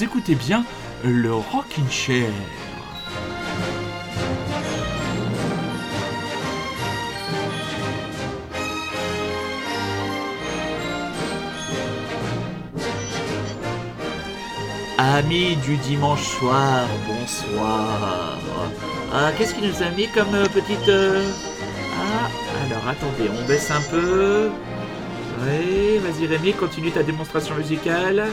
Écoutez 0.00 0.36
bien 0.36 0.64
le 1.04 1.34
Rockin' 1.34 1.90
Chair. 1.90 2.30
Amis 14.98 15.56
du 15.56 15.76
dimanche 15.78 16.22
soir, 16.22 16.86
bonsoir. 17.06 18.38
Ah, 19.12 19.30
qu'est-ce 19.36 19.54
qu'il 19.54 19.68
nous 19.68 19.82
a 19.82 19.90
mis 19.90 20.08
comme 20.08 20.34
euh, 20.34 20.46
petite... 20.46 20.88
euh, 20.88 21.24
Ah, 21.96 22.28
alors 22.66 22.88
attendez, 22.88 23.30
on 23.30 23.46
baisse 23.48 23.70
un 23.70 23.80
peu. 23.90 24.50
Oui, 25.42 25.98
vas-y 25.98 26.26
Rémi, 26.26 26.52
continue 26.52 26.90
ta 26.90 27.02
démonstration 27.02 27.54
musicale. 27.54 28.26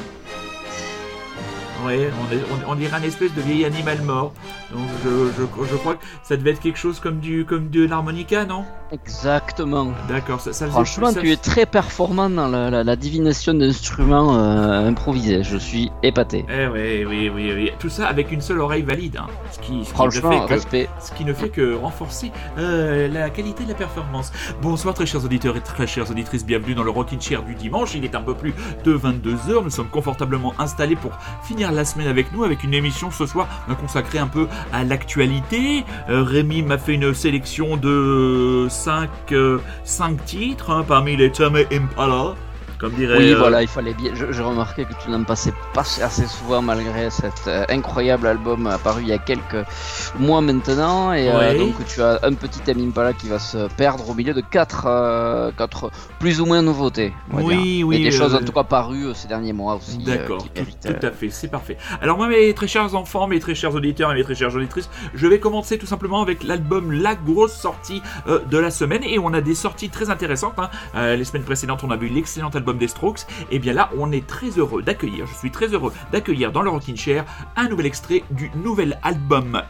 On, 2.67 2.75
dirait 2.75 2.97
un 2.97 3.03
espèce 3.03 3.33
de 3.33 3.41
vieil 3.41 3.65
animal 3.65 4.01
mort. 4.01 4.33
Donc 4.71 4.87
je 5.03 5.75
crois 5.75 5.95
que 5.95 6.03
ça 6.23 6.37
devait 6.37 6.51
être 6.51 6.61
quelque 6.61 6.79
chose 6.79 6.99
comme 6.99 7.19
du 7.19 7.45
comme 7.45 7.69
de 7.69 7.85
l'harmonica, 7.85 8.45
non? 8.45 8.65
Exactement. 9.03 9.91
D'accord, 10.07 10.39
ça, 10.39 10.53
ça 10.53 10.67
Franchement, 10.67 11.11
ça- 11.11 11.19
tu 11.21 11.29
es 11.31 11.35
très 11.35 11.65
performant 11.65 12.29
dans 12.29 12.47
la, 12.47 12.69
la- 12.69 12.83
la 12.83 12.95
divination 12.95 13.53
d'instruments 13.53 14.35
euh, 14.37 14.87
improvisés. 14.87 15.43
Je 15.43 15.57
suis 15.57 15.91
épaté. 16.01 16.45
Eh 16.49 16.67
oui, 16.67 17.05
oui, 17.05 17.29
oui, 17.33 17.51
oui. 17.53 17.71
Tout 17.79 17.89
ça 17.89 18.07
avec 18.07 18.31
une 18.31 18.41
seule 18.41 18.59
oreille 18.59 18.83
valide. 18.83 19.17
hein. 19.17 19.27
Ce, 19.51 19.59
qui, 19.59 19.65
ce 19.65 19.69
qui 19.71 19.79
ne 19.79 19.83
Franchement, 19.83 20.47
fait 20.47 20.55
que, 20.85 20.87
ce 21.05 21.11
qui 21.11 21.25
ne 21.25 21.33
fait 21.33 21.49
que 21.49 21.75
renforcer 21.75 22.31
euh, 22.57 23.07
la 23.09 23.29
qualité 23.29 23.63
de 23.65 23.69
la 23.69 23.75
performance. 23.75 24.31
Bonsoir 24.61 24.93
très 24.93 25.05
chers 25.05 25.23
auditeurs 25.25 25.57
et 25.57 25.61
très 25.61 25.87
chères 25.87 26.09
auditrices, 26.09 26.45
bienvenue 26.45 26.73
dans 26.75 26.83
le 26.83 26.91
Rockin' 26.91 27.19
Chair 27.21 27.43
du 27.43 27.55
dimanche. 27.55 27.95
Il 27.95 28.05
est 28.05 28.15
un 28.15 28.21
peu 28.21 28.33
plus 28.33 28.53
de 28.85 28.93
22h, 28.97 29.63
nous 29.63 29.69
sommes 29.69 29.89
confortablement 29.89 30.53
installés 30.57 30.95
pour 30.95 31.11
finir 31.43 31.71
la 31.71 31.83
semaine 31.85 32.07
avec 32.07 32.31
nous, 32.33 32.43
avec 32.43 32.63
une 32.63 32.73
émission 32.73 33.11
ce 33.11 33.25
soir 33.25 33.47
euh, 33.69 33.73
consacrée 33.75 34.19
un 34.19 34.27
peu 34.27 34.47
à 34.71 34.83
l'actualité. 34.83 35.83
Euh, 36.09 36.23
Rémi 36.23 36.61
m'a 36.63 36.77
fait 36.77 36.93
une 36.93 37.13
sélection 37.13 37.77
de 37.77 38.67
5 39.83 40.25
titres, 40.25 40.69
hein, 40.69 40.85
parmi 40.87 41.15
les 41.15 41.31
Tame 41.31 41.65
Impala. 41.71 42.35
Comme 42.79 42.91
dirait... 42.93 43.17
Oui, 43.17 43.31
euh, 43.31 43.37
voilà, 43.37 43.61
il 43.61 43.67
fallait 43.67 43.93
bien. 43.93 44.11
Je, 44.15 44.31
je 44.31 44.41
remarquais 44.41 44.83
que 44.85 44.93
tu 45.01 45.09
n'en 45.09 45.23
passais 45.23 45.53
pas 45.73 45.81
assez 45.81 46.25
souvent 46.27 46.61
malgré 46.61 47.09
cet 47.09 47.47
euh, 47.47 47.63
incroyable 47.69 48.27
album 48.27 48.67
apparu 48.67 49.01
il 49.03 49.07
y 49.07 49.13
a 49.13 49.17
quelques 49.17 49.65
mois 50.19 50.41
maintenant. 50.41 51.13
Et 51.13 51.29
euh, 51.29 51.57
donc 51.57 51.73
tu 51.85 52.01
as 52.01 52.19
un 52.23 52.33
petit 52.33 52.59
Tame 52.59 52.79
Impala 52.85 53.13
qui 53.13 53.29
va 53.29 53.39
se 53.39 53.67
perdre 53.75 54.09
au 54.09 54.13
milieu 54.13 54.33
de 54.33 54.41
quatre, 54.41 54.85
euh, 54.87 55.51
quatre 55.57 55.89
plus 56.19 56.41
ou 56.41 56.45
moins 56.45 56.61
nouveautés. 56.61 57.13
Oui, 57.31 57.83
oui, 57.83 57.97
Et 57.97 58.03
des 58.03 58.11
choses 58.11 58.35
en 58.35 58.39
tout 58.39 58.51
cas 58.51 58.63
parues 58.63 59.13
ces 59.13 59.27
derniers 59.27 59.53
mois 59.53 59.75
aussi. 59.75 59.97
D'accord, 59.99 60.43
tout, 60.43 60.93
à 61.01 61.11
fait, 61.11 61.29
c'est 61.29 61.47
parfait. 61.47 61.77
Alors 62.01 62.17
moi, 62.17 62.27
mes 62.27 62.53
très 62.53 62.67
chers 62.67 62.93
enfants, 62.95 63.27
mes 63.27 63.39
très 63.39 63.55
chers 63.55 63.73
auditeurs 63.73 64.11
et 64.11 64.15
mes 64.15 64.23
très 64.23 64.35
chères 64.35 64.53
auditrices, 64.53 64.89
je 65.13 65.27
vais 65.27 65.39
commencer 65.39 65.77
tout 65.77 65.85
simplement 65.85 66.21
avec 66.21 66.43
l'album 66.43 66.91
La 66.91 67.15
grosse 67.15 67.53
sortie 67.53 68.01
de 68.27 68.57
la 68.57 68.71
semaine. 68.71 69.03
Et 69.03 69.17
on 69.19 69.33
a 69.33 69.41
des 69.41 69.55
sorties 69.55 69.89
très 69.89 70.09
intéressantes. 70.09 70.55
hein. 70.57 71.15
Les 71.15 71.23
semaines 71.23 71.43
précédentes, 71.43 71.83
on 71.83 71.91
a 71.91 71.95
vu 71.95 72.07
l'excellent 72.09 72.49
album 72.49 72.64
des 72.73 72.87
Strokes. 72.87 73.21
Et 73.51 73.59
bien 73.59 73.73
là, 73.73 73.89
on 73.97 74.11
est 74.11 74.25
très 74.25 74.49
heureux 74.49 74.81
d'accueillir, 74.81 75.27
je 75.27 75.35
suis 75.35 75.51
très 75.51 75.67
heureux 75.67 75.93
d'accueillir 76.11 76.51
dans 76.51 76.61
le 76.61 76.69
Rockin' 76.69 76.97
Chair 76.97 77.25
un 77.55 77.69
nouvel 77.69 77.85
extrait 77.85 78.23
du 78.31 78.51
nouvel 78.55 78.99
album 79.03 79.61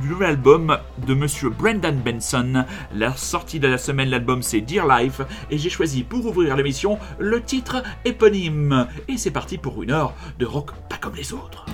du 0.00 0.08
nouvel 0.08 0.30
album 0.30 0.78
de 1.06 1.14
monsieur 1.14 1.50
Brendan 1.50 2.00
Benson. 2.00 2.64
La 2.94 3.16
sortie 3.16 3.58
de 3.60 3.68
la 3.68 3.78
semaine, 3.78 4.10
l'album 4.10 4.42
c'est 4.42 4.60
Dear 4.60 4.86
Life, 4.86 5.20
et 5.50 5.58
j'ai 5.58 5.70
choisi 5.70 6.02
pour 6.02 6.24
ouvrir 6.26 6.56
l'émission 6.56 6.98
le 7.18 7.42
titre 7.42 7.82
éponyme. 8.04 8.86
Et 9.08 9.16
c'est 9.16 9.30
parti 9.30 9.58
pour 9.58 9.82
une 9.82 9.90
heure 9.90 10.14
de 10.38 10.46
rock 10.46 10.70
pas 10.88 10.98
comme 10.98 11.16
les 11.16 11.32
autres. 11.32 11.66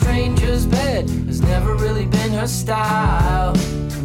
Stranger's 0.00 0.66
bed 0.66 1.08
has 1.28 1.40
never 1.42 1.74
really 1.74 2.06
been 2.06 2.32
her 2.32 2.46
style. 2.46 3.52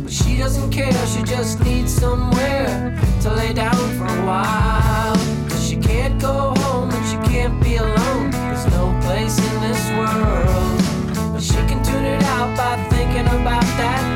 But 0.04 0.12
she 0.12 0.38
doesn't 0.38 0.70
care, 0.72 0.94
she 1.08 1.24
just 1.24 1.62
needs 1.62 1.94
somewhere 1.94 3.00
to 3.22 3.34
lay 3.34 3.54
down 3.54 3.86
for 3.98 4.06
a 4.06 4.26
while. 4.26 5.16
Cause 5.50 5.68
she 5.68 5.78
can't 5.78 6.20
go 6.22 6.54
home 6.58 6.90
and 6.92 7.06
she 7.10 7.18
can't 7.32 7.62
be 7.64 7.78
alone. 7.78 8.32
There's 8.32 8.66
no 8.68 8.86
place 9.04 9.38
in 9.38 9.56
this 9.68 9.84
world. 9.98 11.34
But 11.34 11.42
she 11.42 11.60
can 11.70 11.82
tune 11.84 12.06
it 12.06 12.24
out 12.24 12.56
by 12.58 12.74
thinking 12.90 13.28
about 13.28 13.68
that 13.80 14.15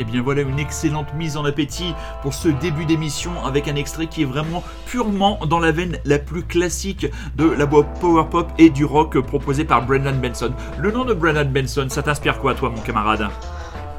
Et 0.00 0.04
bien 0.04 0.22
voilà 0.22 0.40
une 0.40 0.58
excellente 0.58 1.12
mise 1.12 1.36
en 1.36 1.44
appétit 1.44 1.94
pour 2.22 2.32
ce 2.32 2.48
début 2.48 2.86
d'émission 2.86 3.44
avec 3.44 3.68
un 3.68 3.76
extrait 3.76 4.06
qui 4.06 4.22
est 4.22 4.24
vraiment 4.24 4.64
purement 4.86 5.38
dans 5.46 5.58
la 5.58 5.72
veine 5.72 5.98
la 6.06 6.18
plus 6.18 6.42
classique 6.42 7.06
de 7.36 7.44
la 7.44 7.66
power 7.66 8.24
pop 8.30 8.50
et 8.56 8.70
du 8.70 8.86
rock 8.86 9.20
proposé 9.20 9.66
par 9.66 9.84
Brendan 9.84 10.18
Benson. 10.18 10.54
Le 10.78 10.90
nom 10.90 11.04
de 11.04 11.12
Brendan 11.12 11.50
Benson, 11.50 11.86
ça 11.90 12.02
t'inspire 12.02 12.38
quoi 12.38 12.54
toi 12.54 12.70
mon 12.70 12.80
camarade? 12.80 13.28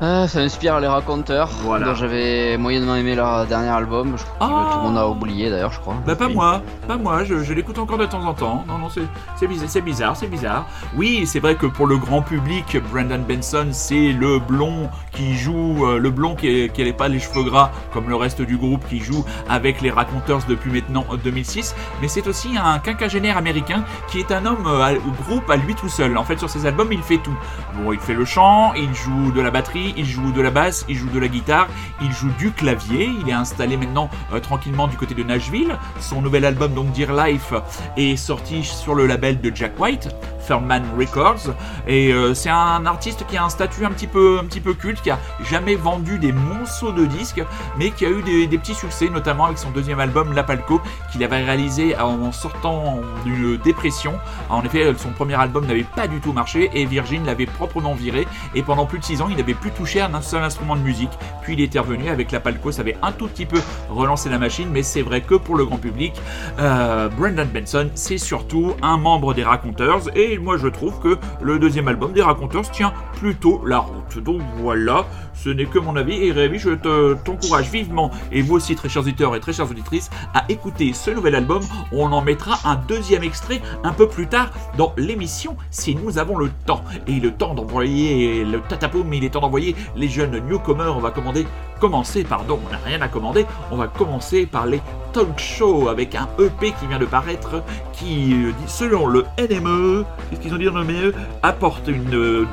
Ah, 0.03 0.27
ça 0.27 0.39
inspire 0.39 0.80
les 0.80 0.88
raconteurs, 0.88 1.50
Voilà. 1.63 1.86
dont 1.88 1.94
j'avais 1.95 2.57
moyennement 2.57 2.95
aimé 2.95 3.13
leur 3.15 3.45
dernier 3.45 3.69
album. 3.69 4.15
Je 4.18 4.24
crois 4.24 4.48
que 4.48 4.53
Ah. 4.53 4.69
tout 4.74 4.77
le 4.80 4.83
monde 4.86 4.98
a 4.98 5.07
oublié 5.07 5.50
d'ailleurs, 5.51 5.71
je 5.71 5.80
crois. 5.80 5.94
Bah 6.07 6.15
pas 6.15 6.25
Oui. 6.25 6.33
moi, 6.33 6.62
pas 6.88 6.98
moi, 6.98 7.24
je, 7.24 7.44
je 7.44 7.53
l'écoute 7.53 7.77
encore 7.77 8.00
de 8.00 8.06
temps 8.07 8.24
en 8.25 8.33
temps. 8.33 8.63
Non, 8.68 8.80
non, 8.80 8.89
c'est 8.89 9.01
c'est 9.38 9.48
bizarre, 9.48 9.69
c'est 9.69 9.81
bizarre, 9.81 10.15
c'est 10.18 10.27
bizarre. 10.27 10.65
Oui, 10.95 11.27
c'est 11.27 11.39
vrai 11.39 11.53
que 11.56 11.68
pour 11.68 11.86
le 11.86 11.98
grand 11.98 12.21
public, 12.24 12.77
Brandon 12.92 13.19
Benson, 13.27 13.68
c'est 13.71 14.12
le 14.12 14.39
blond 14.39 14.89
qui 15.12 15.36
joue, 15.38 15.86
euh, 15.86 16.00
le 16.00 16.09
blond 16.09 16.36
qui 16.36 16.69
n'est 16.77 16.94
pas 16.94 17.07
les 17.07 17.19
cheveux 17.19 17.44
gras 17.44 17.69
comme 17.94 18.09
le 18.09 18.15
reste 18.15 18.42
du 18.42 18.57
groupe 18.57 18.83
qui 18.89 19.00
joue 19.00 19.24
avec 19.50 19.81
les 19.81 19.92
Raconteurs 19.92 20.39
depuis 20.50 20.71
maintenant 20.71 21.06
euh, 21.12 21.18
2006. 21.24 21.75
Mais 22.01 22.07
c'est 22.07 22.25
aussi 22.27 22.50
un 22.57 22.80
quinquagénaire 22.80 23.38
américain 23.38 23.83
qui 24.09 24.19
est 24.19 24.31
un 24.31 24.45
homme 24.47 24.65
euh, 24.65 24.81
à- 24.81 24.94
groupe 25.27 25.47
à 25.50 25.57
lui 25.57 25.75
tout 25.75 25.89
seul. 25.89 26.18
En 26.18 26.24
fait, 26.24 26.38
sur 26.39 26.50
ses 26.50 26.65
albums, 26.65 26.92
il 26.92 27.04
fait 27.04 27.18
tout. 27.18 27.36
Bon, 27.75 27.92
il 27.94 28.00
fait 28.00 28.13
le 28.15 28.25
chant, 28.25 28.74
il 28.75 28.94
joue 28.95 29.31
de 29.31 29.42
la 29.42 29.51
batterie, 29.51 29.90
il 29.97 30.05
joue 30.05 30.31
de 30.31 30.41
la 30.41 30.51
basse, 30.51 30.85
il 30.89 30.95
joue 30.95 31.09
de 31.09 31.19
la 31.19 31.27
guitare, 31.27 31.67
il 32.01 32.11
joue 32.11 32.29
du 32.38 32.51
clavier. 32.51 33.09
Il 33.21 33.29
est 33.29 33.33
installé 33.33 33.77
maintenant 33.77 34.09
euh, 34.33 34.39
tranquillement 34.39 34.88
du 34.88 34.97
côté 34.97 35.13
de 35.13 35.23
Nashville. 35.23 35.77
Son 35.99 36.21
nouvel 36.21 36.45
album, 36.45 36.73
donc 36.73 36.91
Dear 36.91 37.13
Life, 37.13 37.53
est 37.97 38.15
sorti 38.15 38.63
sur 38.63 38.95
le 38.95 39.05
label 39.07 39.39
de 39.41 39.51
Jack 39.53 39.79
White, 39.79 40.09
Furman 40.39 40.83
Records. 40.97 41.53
Et 41.88 42.11
euh, 42.11 42.33
c'est 42.33 42.49
un 42.49 42.85
artiste 42.85 43.25
qui 43.27 43.38
a 43.38 43.43
un 43.43 43.49
statut 43.49 43.85
un 43.85 43.91
petit 43.91 44.07
peu, 44.07 44.39
un 44.39 44.45
petit 44.45 44.61
peu 44.61 44.73
culte, 44.73 45.01
qui 45.01 45.11
a 45.11 45.19
jamais 45.49 45.75
vendu 45.75 46.19
des 46.19 46.31
monceaux 46.31 46.91
de 46.91 47.05
disques, 47.05 47.44
mais 47.77 47.91
qui 47.91 48.05
a 48.05 48.09
eu 48.09 48.21
des, 48.21 48.57
petits 48.57 48.75
succès, 48.75 49.09
notamment 49.09 49.45
avec 49.45 49.57
son 49.57 49.71
deuxième 49.71 49.99
album, 49.99 50.33
La 50.33 50.44
Palco, 50.44 50.81
qu'il 51.11 51.23
avait 51.23 51.44
réalisé 51.44 51.97
en 51.97 52.31
sortant 52.31 52.99
d'une 53.25 53.57
dépression. 53.57 54.13
En 54.49 54.63
effet, 54.63 54.94
son 54.97 55.09
premier 55.09 55.35
album 55.35 55.65
n'avait 55.65 55.83
pas 55.83 56.07
du 56.07 56.19
tout 56.19 56.33
marché 56.33 56.69
et 56.73 56.85
Virgin 56.85 57.25
l'avait 57.25 57.45
proprement 57.45 57.94
viré. 57.94 58.27
Et 58.55 58.61
pendant 58.61 58.85
plus 58.85 58.99
de 58.99 59.03
6 59.03 59.21
ans, 59.21 59.27
il 59.29 59.37
n'avait 59.37 59.53
plus 59.53 59.71
touché 59.81 60.00
à 60.00 60.12
un 60.13 60.22
seul 60.22 60.44
instrument 60.44 60.75
de 60.75 60.81
musique. 60.81 61.10
Puis 61.42 61.54
il 61.54 61.62
était 61.62 61.80
revenu 61.80 62.10
avec 62.10 62.31
La 62.31 62.39
Palco, 62.39 62.72
ça 62.72 62.81
avait 62.81 62.98
un 63.01 63.12
tout 63.12 63.28
petit 63.28 63.48
peu 63.48 63.60
relancé 63.89 64.30
la 64.30 64.38
machine, 64.38 64.69
mais 64.72 64.83
c'est 64.83 65.01
vrai 65.01 65.22
que 65.22 65.33
pour 65.33 65.56
le 65.56 65.66
grand 65.66 65.78
public, 65.78 66.13
euh, 66.60 67.10
Brendan 67.10 67.48
Benson, 67.48 67.89
c'est 67.95 68.19
surtout 68.19 68.75
un 68.83 68.98
membre 68.98 69.33
des 69.33 69.44
Raconteurs. 69.44 70.16
Et 70.16 70.38
moi, 70.38 70.57
je 70.57 70.68
trouve 70.68 71.00
que 71.00 71.18
le 71.42 71.57
deuxième 71.57 71.88
album 71.88 72.13
des 72.13 72.22
Raconteurs 72.22 72.69
tient 72.69 72.94
plutôt 73.13 73.63
la 73.66 73.80
route. 73.80 74.19
Donc 74.19 74.42
voilà, 74.57 75.07
ce 75.43 75.49
n'est 75.49 75.65
que 75.65 75.79
mon 75.79 75.95
avis. 75.95 76.25
Et 76.25 76.31
Rémi, 76.31 76.59
je 76.59 76.71
te- 76.71 77.13
t'encourage 77.15 77.69
vivement, 77.69 78.11
et 78.31 78.41
vous 78.41 78.55
aussi, 78.55 78.75
très 78.75 78.89
chers 78.89 79.01
auditeurs 79.01 79.35
et 79.35 79.39
très 79.39 79.53
chères 79.53 79.69
auditrices, 79.69 80.09
à 80.33 80.43
écouter 80.49 80.93
ce 80.93 81.11
nouvel 81.11 81.35
album. 81.35 81.61
On 81.91 82.11
en 82.11 82.21
mettra 82.21 82.59
un 82.69 82.75
deuxième 82.75 83.23
extrait 83.23 83.61
un 83.83 83.93
peu 83.93 84.07
plus 84.07 84.27
tard 84.27 84.49
dans 84.77 84.93
l'émission, 84.97 85.55
si 85.69 85.95
nous 85.95 86.17
avons 86.17 86.38
le 86.38 86.49
temps. 86.65 86.83
Et 87.07 87.19
le 87.19 87.31
temps 87.31 87.53
d'envoyer 87.53 88.43
le 88.45 88.59
tatapoum, 88.61 89.13
il 89.13 89.23
est 89.23 89.29
temps 89.29 89.41
d'envoyer 89.41 89.75
les 89.95 90.07
jeunes 90.07 90.38
newcomers. 90.47 90.95
On 90.95 90.99
va 90.99 91.11
commander, 91.11 91.45
commencer, 91.79 92.23
pardon, 92.23 92.59
on 92.67 92.71
n'a 92.71 92.77
rien 92.85 93.01
à 93.01 93.07
commander. 93.07 93.45
On 93.71 93.77
va 93.77 93.87
commencer 93.87 94.45
par 94.45 94.65
les 94.65 94.81
talk 95.13 95.37
shows 95.39 95.89
avec 95.89 96.15
un 96.15 96.27
EP 96.39 96.71
qui 96.79 96.87
vient 96.87 96.99
de 96.99 97.05
paraître 97.05 97.63
qui, 97.94 98.35
selon 98.67 99.07
le 99.07 99.25
NME, 99.37 100.05
qu'est-ce 100.29 100.41
qu'ils 100.41 100.53
ont 100.53 100.57
dit 100.57 100.65
dans 100.65 100.77
le 100.79 100.83
NME, 100.85 101.13
apporte 101.44 101.87
une 101.87 102.47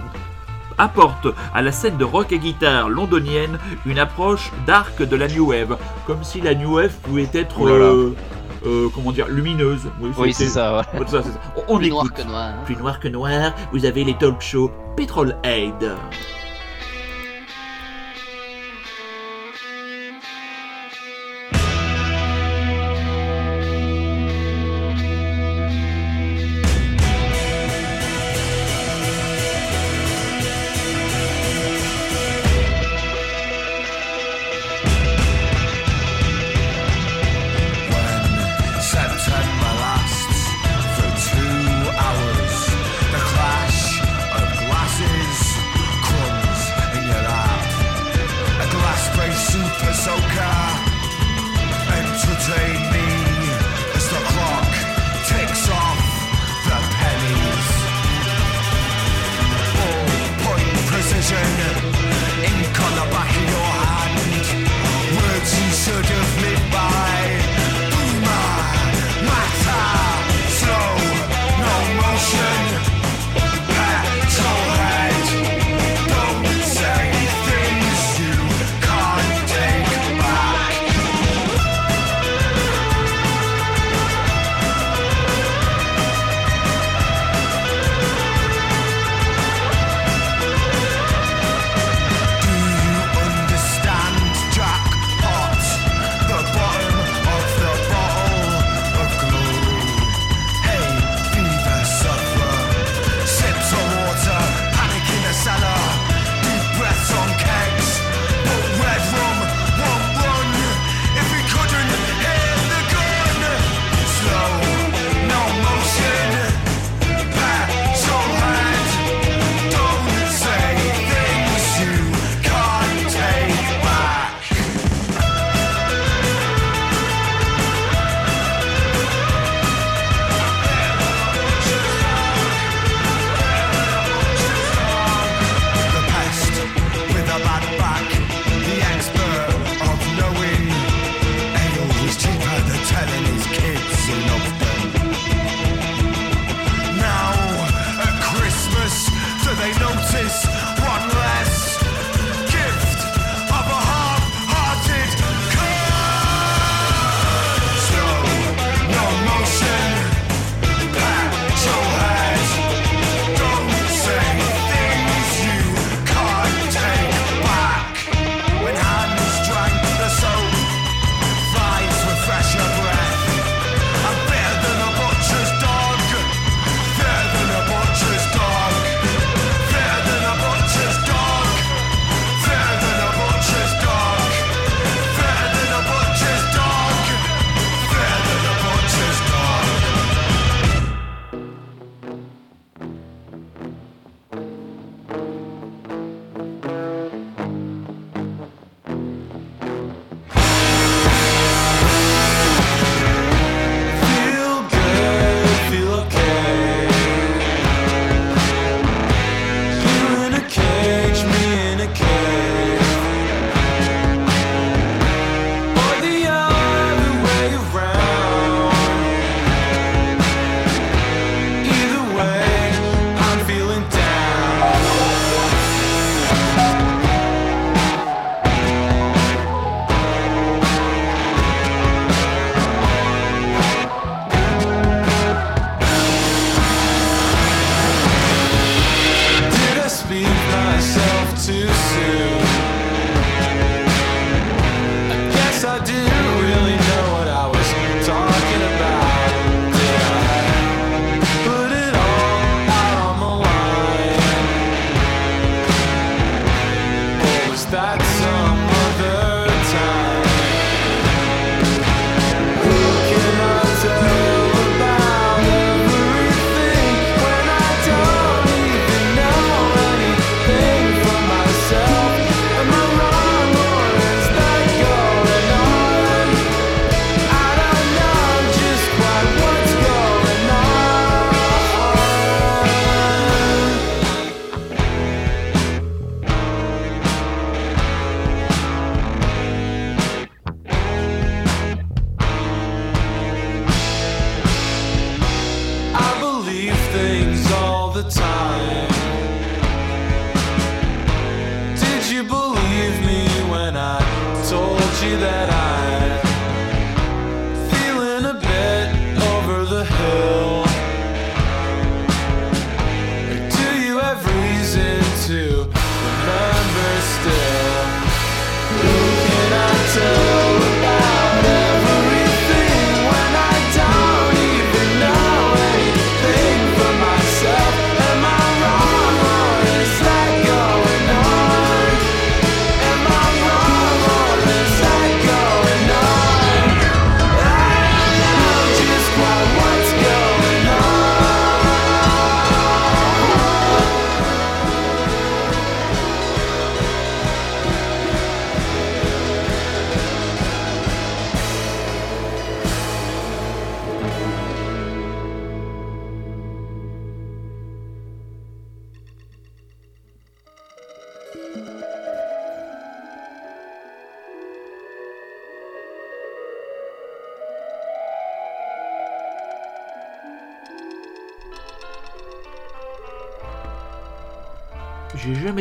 apporte 0.79 1.27
à 1.55 1.63
la 1.63 1.73
scène 1.73 1.97
de 1.97 2.05
rock 2.05 2.33
et 2.33 2.39
guitare 2.39 2.89
londonienne 2.89 3.59
une 3.87 3.99
approche 3.99 4.51
dark 4.67 5.03
de 5.03 5.17
la 5.17 5.29
new 5.29 5.51
wave, 5.51 5.77
comme 6.07 6.23
si 6.25 6.41
la 6.41 6.55
new 6.55 6.77
wave 6.77 6.95
pouvait 7.03 7.29
être 7.35 7.57
Oh 7.61 7.67
là 7.69 7.79
là. 7.79 7.85
euh, 7.85 8.15
euh, 8.67 8.89
comment 8.95 9.13
dire 9.13 9.29
lumineuse. 9.29 9.83
Oui, 10.01 10.33
c'est 10.33 10.47
ça, 10.47 10.73
ouais. 10.79 10.99
Ouais, 11.01 11.07
c'est 11.07 11.17
ça, 11.17 11.23
c'est 11.23 11.33
ça. 11.33 11.41
On, 11.69 11.75
on 11.75 11.79
Plus 11.79 11.91
noir 11.91 12.13
que 12.13 12.23
noir. 12.23 12.53
Plus 12.65 12.77
noir 12.77 13.01
que 13.01 13.09
noir, 13.09 13.53
vous 13.73 13.85
avez 13.85 14.05
les 14.05 14.15
talk 14.15 14.41
shows 14.41 14.71
Petrol 14.97 15.37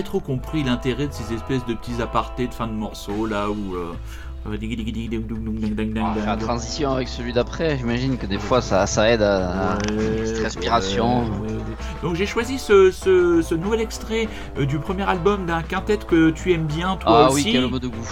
trop 0.03 0.19
compris 0.19 0.63
l'intérêt 0.63 1.07
de 1.07 1.13
ces 1.13 1.33
espèces 1.33 1.65
de 1.65 1.73
petits 1.73 2.01
apartés 2.01 2.47
de 2.47 2.53
fin 2.53 2.67
de 2.67 2.73
morceau 2.73 3.25
là 3.25 3.49
où. 3.49 3.75
Euh... 3.75 3.93
Ah, 4.49 6.15
la 6.25 6.37
transition 6.37 6.93
avec 6.93 7.09
celui 7.09 7.33
d'après, 7.33 7.77
j'imagine 7.77 8.17
que 8.17 8.25
des 8.25 8.37
fois 8.37 8.61
ça, 8.61 8.87
ça 8.87 9.09
aide 9.09 9.21
à, 9.21 9.77
ouais, 9.89 10.41
respiration. 10.41 11.25
Donc 12.01 12.15
j'ai 12.15 12.25
choisi 12.25 12.57
ce, 12.57 12.91
ce, 12.91 13.55
nouvel 13.55 13.81
extrait 13.81 14.29
euh, 14.57 14.65
du 14.65 14.79
premier 14.79 15.03
album 15.03 15.45
d'un 15.45 15.63
quintet 15.63 15.97
que 15.97 16.29
tu 16.29 16.53
aimes 16.53 16.65
bien, 16.65 16.95
toi 16.95 17.25
ah, 17.25 17.31
aussi. 17.31 17.41
Ah 17.41 17.47
oui, 17.47 17.51
quel 17.51 17.67
mot 17.69 17.79
de 17.79 17.87
goût. 17.87 18.09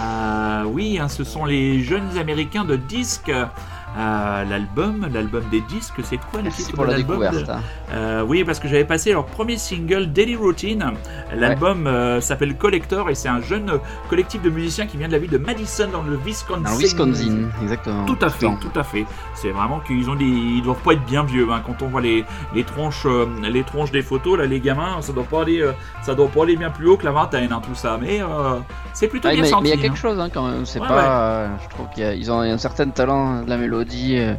Ah 0.00 0.64
oui, 0.66 0.98
hein, 1.00 1.08
ce 1.08 1.22
sont 1.22 1.44
les 1.44 1.82
jeunes 1.84 2.18
américains 2.18 2.64
de 2.64 2.74
disque. 2.74 3.30
L'album, 3.96 5.06
l'album 5.12 5.42
des 5.50 5.60
disques, 5.62 6.00
c'est 6.04 6.18
quoi 6.30 6.40
le 6.42 6.50
titre 6.50 6.72
pour 6.72 6.84
de 6.86 6.90
la 6.90 6.96
de- 6.98 7.02
découverte. 7.02 7.50
Euh, 7.92 8.22
oui, 8.26 8.44
parce 8.44 8.60
que 8.60 8.68
j'avais 8.68 8.84
passé 8.84 9.12
leur 9.12 9.26
premier 9.26 9.56
single 9.56 10.12
Daily 10.12 10.36
Routine. 10.36 10.92
L'album 11.34 11.86
euh, 11.86 12.20
s'appelle 12.20 12.56
Collector 12.56 13.10
et 13.10 13.14
c'est 13.14 13.28
un 13.28 13.40
jeune 13.40 13.72
collectif 14.08 14.40
de 14.42 14.50
musiciens 14.50 14.86
qui 14.86 14.96
vient 14.96 15.08
de 15.08 15.12
la 15.12 15.18
ville 15.18 15.30
de 15.30 15.38
Madison 15.38 15.88
dans 15.92 16.02
le 16.02 16.16
Wisconsin. 16.16 16.62
Dans 16.62 16.70
le 16.72 16.78
Wisconsin, 16.78 17.48
exactement. 17.62 18.04
Tout 18.06 18.18
à 18.20 18.28
fait, 18.30 18.46
tout 18.60 18.78
à 18.78 18.84
fait. 18.84 19.04
C'est 19.34 19.50
vraiment 19.50 19.80
qu'ils 19.80 20.08
ont 20.08 20.14
des, 20.14 20.24
ils 20.24 20.62
doivent 20.62 20.82
pas 20.82 20.92
être 20.92 21.04
bien 21.04 21.24
vieux. 21.24 21.48
hein. 21.50 21.62
Quand 21.66 21.82
on 21.82 21.88
voit 21.88 22.00
les, 22.00 22.24
les 22.54 22.64
tronches, 22.64 23.06
euh, 23.06 23.26
les 23.42 23.64
tronches 23.64 23.90
des 23.90 24.02
photos 24.02 24.38
là, 24.38 24.46
les 24.46 24.60
gamins, 24.60 25.00
ça 25.02 25.12
doit 25.12 25.24
pas 25.24 25.42
aller, 25.42 25.68
ça 26.02 26.14
doit 26.14 26.28
pas 26.28 26.42
aller 26.44 26.56
bien 26.56 26.70
plus 26.70 26.88
haut 26.88 26.96
que 26.96 27.04
la 27.04 27.12
vingtaine, 27.12 27.52
hein, 27.52 27.60
tout 27.66 27.74
ça. 27.74 27.98
Mais 28.00 28.20
c'est 28.92 29.08
plutôt 29.08 29.28
bien 29.28 29.42
mais 29.42 29.48
senti. 29.48 29.62
mais 29.64 29.68
il 29.70 29.72
y 29.72 29.74
a 29.74 29.78
hein. 29.78 29.82
quelque 29.82 29.98
chose 29.98 30.18
hein, 30.20 30.28
quand 30.32 30.46
même, 30.48 30.64
c'est 30.66 30.80
Ouais, 30.80 30.86
pas. 30.88 31.48
je 31.62 31.68
trouve 31.68 31.88
qu'il 31.94 32.02
y 32.04 32.06
a, 32.06 32.14
ils 32.14 32.30
ont 32.30 32.40
un 32.40 32.58
certain 32.58 32.88
talent 32.90 33.42
de 33.42 33.48
la 33.50 33.56
mélodie. 33.56 33.77
Euh. 33.86 34.34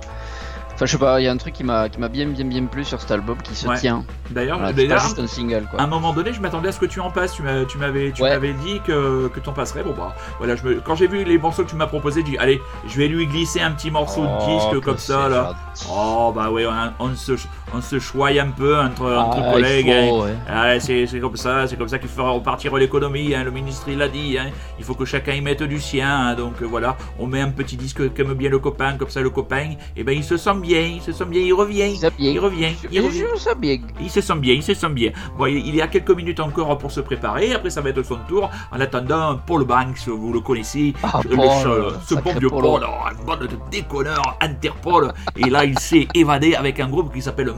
Enfin, 0.76 0.86
je 0.86 0.92
sais 0.94 0.98
pas, 0.98 1.20
il 1.20 1.26
y 1.26 1.28
a 1.28 1.32
un 1.34 1.36
truc 1.36 1.54
qui 1.56 1.66
m'a 1.66 1.90
qui 1.90 2.00
m'a 2.00 2.08
bien 2.08 2.26
bien 2.28 2.46
bien 2.46 2.66
plu 2.66 2.86
sur 2.86 3.02
cet 3.02 3.12
album 3.12 3.36
qui 3.44 3.54
se 3.54 3.68
Ouais. 3.68 3.78
tient. 3.78 4.06
D'ailleurs, 4.32 4.60
Voilà, 4.60 4.72
d'ailleurs, 4.72 5.02
juste 5.02 5.20
un 5.20 5.28
single 5.28 5.66
à 5.68 5.70
quoi. 5.72 5.82
un 5.82 5.88
moment 5.88 6.14
donné, 6.14 6.32
je 6.32 6.40
m'attendais 6.40 6.70
à 6.70 6.72
ce 6.72 6.80
que 6.80 6.86
tu 6.86 7.02
en 7.02 7.12
passes. 7.12 7.34
Tu 7.34 7.42
m'avais, 7.42 7.66
tu 8.14 8.24
Ouais. 8.24 8.30
m'avais 8.30 8.54
dit 8.54 8.80
que, 8.88 9.28
que 9.28 9.42
tu 9.42 9.50
en 9.50 9.52
passerais. 9.52 9.84
Bon 9.84 9.94
bah, 9.94 10.16
voilà. 10.38 10.56
Je 10.56 10.64
me, 10.64 10.80
quand 10.80 10.96
j'ai 10.96 11.08
vu 11.08 11.26
les 11.26 11.38
morceaux 11.38 11.66
que 11.66 11.70
tu 11.70 11.76
m'as 11.76 11.88
proposés, 11.88 12.22
j'ai 12.26 12.32
dit 12.32 12.38
allez, 12.38 12.62
je 12.88 12.98
vais 12.98 13.10
lui 13.10 13.28
glisser 13.28 13.60
un 13.60 13.72
petit 13.72 13.92
morceau 13.92 14.22
de 14.22 14.38
disque 14.56 14.68
Oh, 14.76 14.80
comme 14.82 14.96
que 14.96 15.02
ça 15.02 15.28
là. 15.28 15.54
Oh 15.92 16.32
bah 16.34 16.50
ouais, 16.50 16.66
on, 16.66 17.08
on 17.08 17.14
se, 17.14 17.34
on 17.74 17.82
se 17.82 18.00
choye 18.00 18.40
un 18.40 18.50
peu 18.52 18.78
entre, 18.80 19.12
entre 19.14 19.38
Ah, 19.42 19.46
il 19.48 19.54
collègues. 19.54 19.90
hein. 19.92 20.10
ouais. 20.24 20.34
Ah, 20.48 20.80
c'est 20.80 21.06
c'est 21.08 21.20
comme 21.20 21.36
ça, 21.38 21.68
c'est 21.68 21.78
comme 21.78 21.88
ça 21.88 22.00
qu'il 22.00 22.10
fera 22.10 22.30
repartir 22.32 22.76
l'économie. 22.76 23.34
hein, 23.36 23.44
Le 23.44 23.52
ministre 23.52 23.86
il 23.90 23.98
l'a 23.98 24.08
dit. 24.08 24.38
hein. 24.38 24.48
Il 24.80 24.86
faut 24.86 24.94
que 24.96 25.06
chacun 25.06 25.34
y 25.34 25.42
mette 25.42 25.64
du 25.64 25.80
sien. 25.80 26.10
hein. 26.10 26.36
Donc 26.36 26.62
euh, 26.62 26.66
voilà, 26.66 26.98
on 27.20 27.28
met 27.28 27.42
un 27.42 27.50
petit 27.52 27.78
disque 27.78 28.14
qu'aime 28.14 28.34
bien 28.34 28.50
le 28.50 28.60
copain, 28.60 28.94
comme 28.98 29.10
ça 29.10 29.22
le 29.22 29.30
copain, 29.30 29.72
et 29.96 30.04
ben 30.04 30.16
il 30.16 30.24
se 30.24 30.38
sent 30.38 30.56
bien, 30.62 30.82
il 30.82 31.02
se 31.02 31.12
sent 31.12 31.26
bien, 31.26 31.42
il 31.42 31.54
revient, 31.54 31.96
Ça 31.96 32.10
bien. 32.10 32.32
il 32.32 32.40
revient, 32.40 32.70
il 32.92 33.00
Je- 33.02 33.06
revient. 33.06 33.24
ça 33.38 33.54
bien. 33.56 33.78
Il 34.02 34.10
se 34.10 34.22
sent 34.22 34.36
bien, 34.38 34.54
il 34.54 34.64
se 34.64 34.74
sent 34.74 34.90
bien. 34.90 35.12
Bon, 35.38 35.46
il 35.46 35.68
il 35.68 35.76
y 35.76 35.82
a 35.82 35.88
quelques 35.88 36.12
minutes 36.12 36.40
encore 36.40 36.78
pour 36.78 36.92
se 36.92 37.00
préparer. 37.02 37.54
Après, 37.54 37.70
ça 37.70 37.82
va 37.82 37.90
être 37.90 38.04
son 38.04 38.18
tour. 38.28 38.50
En 38.72 38.80
attendant, 38.80 39.38
Paul 39.46 39.64
Banks, 39.66 40.08
vous 40.08 40.34
le 40.34 40.40
connaissez, 40.40 40.94
Ah, 41.04 41.20
le- 41.30 41.36
Paul, 41.36 41.94
ce, 42.08 42.16
bon 42.16 42.34
vieux 42.40 42.50
Paul. 42.50 42.62
Paul, 42.64 42.82
oh, 42.88 43.08
un 43.08 43.26
bande 43.26 43.42
de 43.48 43.58
déconneurs, 43.70 44.38
Interpol. 44.42 45.14
Et 45.38 45.50
là, 45.50 45.64
il 45.66 45.78
s'est 45.80 46.08
évadé 46.16 46.56
avec 46.56 46.80
un 46.80 46.88
groupe 46.90 47.14
qui 47.14 47.22
s'appelle 47.22 47.52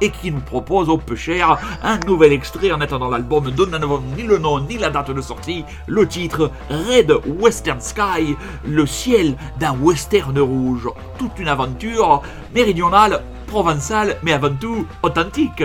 Et 0.00 0.10
qui 0.10 0.30
nous 0.30 0.40
propose 0.40 0.88
au 0.88 0.98
peu 0.98 1.16
cher 1.16 1.58
un 1.82 1.98
nouvel 2.06 2.32
extrait 2.32 2.72
en 2.72 2.80
attendant 2.80 3.10
l'album 3.10 3.50
dont 3.50 3.66
nous 3.66 3.78
n'avons 3.78 4.02
ni 4.16 4.22
le 4.22 4.38
nom 4.38 4.60
ni 4.60 4.78
la 4.78 4.90
date 4.90 5.10
de 5.10 5.20
sortie. 5.20 5.64
Le 5.86 6.06
titre 6.06 6.50
Red 6.70 7.12
Western 7.40 7.80
Sky, 7.80 8.36
le 8.66 8.86
ciel 8.86 9.36
d'un 9.58 9.76
western 9.78 10.38
rouge. 10.38 10.88
Toute 11.18 11.38
une 11.38 11.48
aventure 11.48 12.22
méridionale, 12.54 13.22
provençale, 13.46 14.16
mais 14.22 14.32
avant 14.32 14.54
tout 14.54 14.86
authentique. 15.02 15.64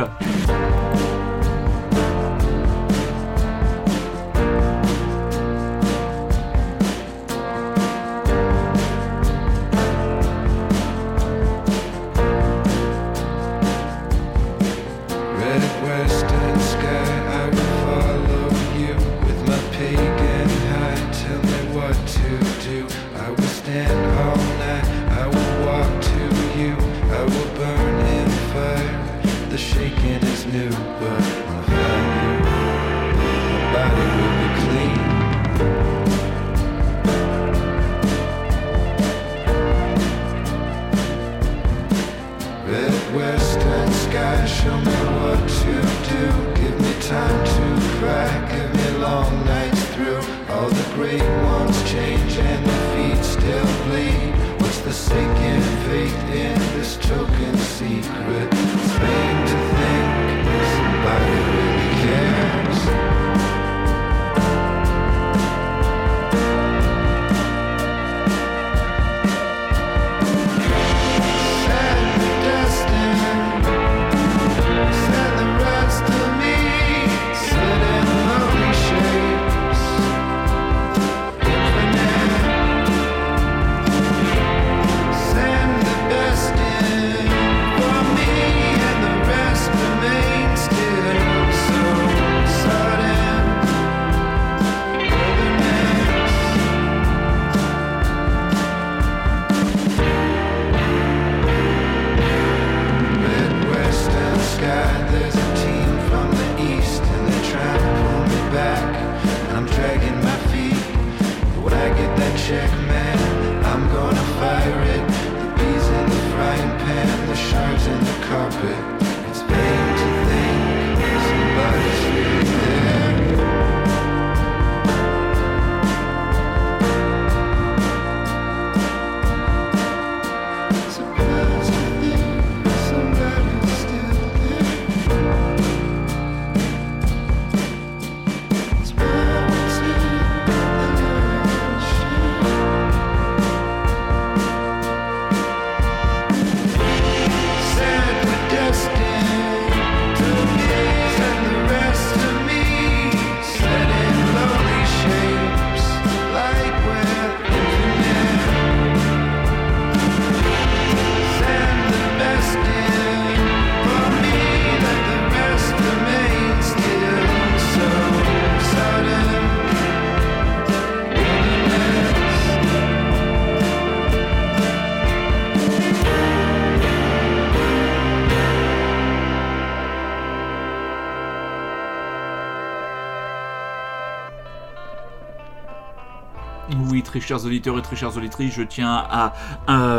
Très 187.10 187.20
chers 187.20 187.44
auditeurs 187.44 187.78
et 187.78 187.82
très 187.82 187.96
chères 187.96 188.16
auditrices, 188.16 188.54
je 188.54 188.62
tiens 188.62 189.04
à, 189.10 189.34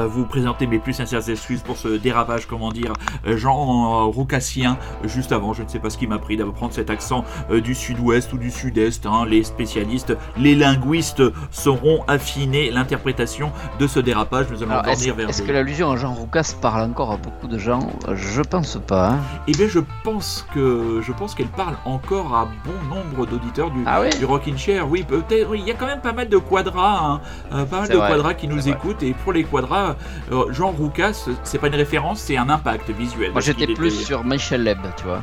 vous 0.07 0.25
présenter 0.25 0.67
mes 0.67 0.79
plus 0.79 0.93
sincères 0.93 1.29
excuses 1.29 1.63
pour 1.63 1.77
ce 1.77 1.89
dérapage, 1.89 2.47
comment 2.47 2.71
dire, 2.71 2.93
euh, 3.27 3.37
Jean 3.37 4.09
roucassien, 4.11 4.79
juste 5.05 5.33
avant. 5.33 5.53
Je 5.53 5.63
ne 5.65 5.69
sais 5.69 5.79
pas 5.81 5.91
ce 5.91 5.99
qui 5.99 6.07
m'a 6.07 6.19
pris 6.19 6.37
d'apprendre 6.37 6.73
cet 6.73 6.89
accent 6.91 7.25
euh, 7.51 7.61
du 7.61 7.75
sud-ouest 7.75 8.33
ou 8.33 8.39
du 8.39 8.51
sud-est. 8.51 9.07
hein. 9.07 9.25
Les 9.29 9.43
spécialistes, 9.43 10.17
les 10.37 10.55
linguistes 10.55 11.23
sauront 11.51 12.05
affiner 12.07 12.71
l'interprétation 12.71 13.51
de 13.81 13.87
ce 13.87 13.99
dérapage. 14.01 14.47
Nous 14.51 14.63
allons 14.63 14.73
Alors, 14.79 14.95
venir 14.95 15.15
vers 15.17 15.29
est-ce 15.29 15.43
que 15.43 15.53
l'allusion 15.53 15.91
à 15.91 15.97
Jean 15.97 16.15
Roucas 16.15 16.55
parle 16.61 16.83
encore 16.91 17.11
à 17.13 17.17
beaucoup 17.17 17.49
de 17.49 17.59
gens? 17.59 17.91
Je 18.15 18.43
pense 18.43 18.79
pas. 18.87 19.11
hein. 19.11 19.19
Eh 19.49 19.53
bien, 19.53 19.67
je 19.69 19.81
pense 20.05 20.47
que 20.55 21.01
je 21.03 21.13
pense 21.13 21.35
qu'elle 21.35 21.49
parle 21.49 21.75
encore 21.85 22.37
à 22.37 22.49
bon 22.65 22.95
nombre 22.95 23.27
d'auditeurs 23.27 23.71
du, 23.71 23.83
Ah 23.87 24.01
oui? 24.03 24.11
du 24.19 24.25
Rockin' 24.25 24.57
Chair. 24.57 24.89
Oui, 24.89 25.03
peut-être. 25.03 25.49
Oui, 25.51 25.59
il 25.61 25.67
y 25.67 25.71
a 25.71 25.75
quand 25.75 25.87
même 25.87 26.01
pas 26.01 26.13
mal 26.13 26.29
de 26.29 26.37
quadras, 26.39 27.00
hein, 27.03 27.21
euh, 27.53 27.65
pas 27.65 27.81
mal 27.81 27.89
de 27.89 27.97
vrai, 27.97 28.09
quadras 28.11 28.35
qui 28.35 28.49
nous 28.49 28.69
écoutent. 28.69 29.03
Et 29.03 29.13
pour 29.15 29.33
les 29.33 29.45
quadras, 29.45 29.97
euh, 30.33 30.53
Jean 30.53 30.71
Roucas, 30.71 31.29
c'est 31.45 31.59
pas 31.59 31.69
une 31.69 31.75
référence, 31.75 32.21
c'est 32.21 32.37
un 32.37 32.49
impact 32.49 32.91
visuel. 32.91 33.33
Moi 33.33 33.41
j'étais 33.41 33.67
plus 33.67 33.95
était- 33.95 34.05
sur 34.05 34.25
Michel 34.25 34.63
Leb, 34.65 34.79
tu 34.97 35.05
vois. 35.05 35.23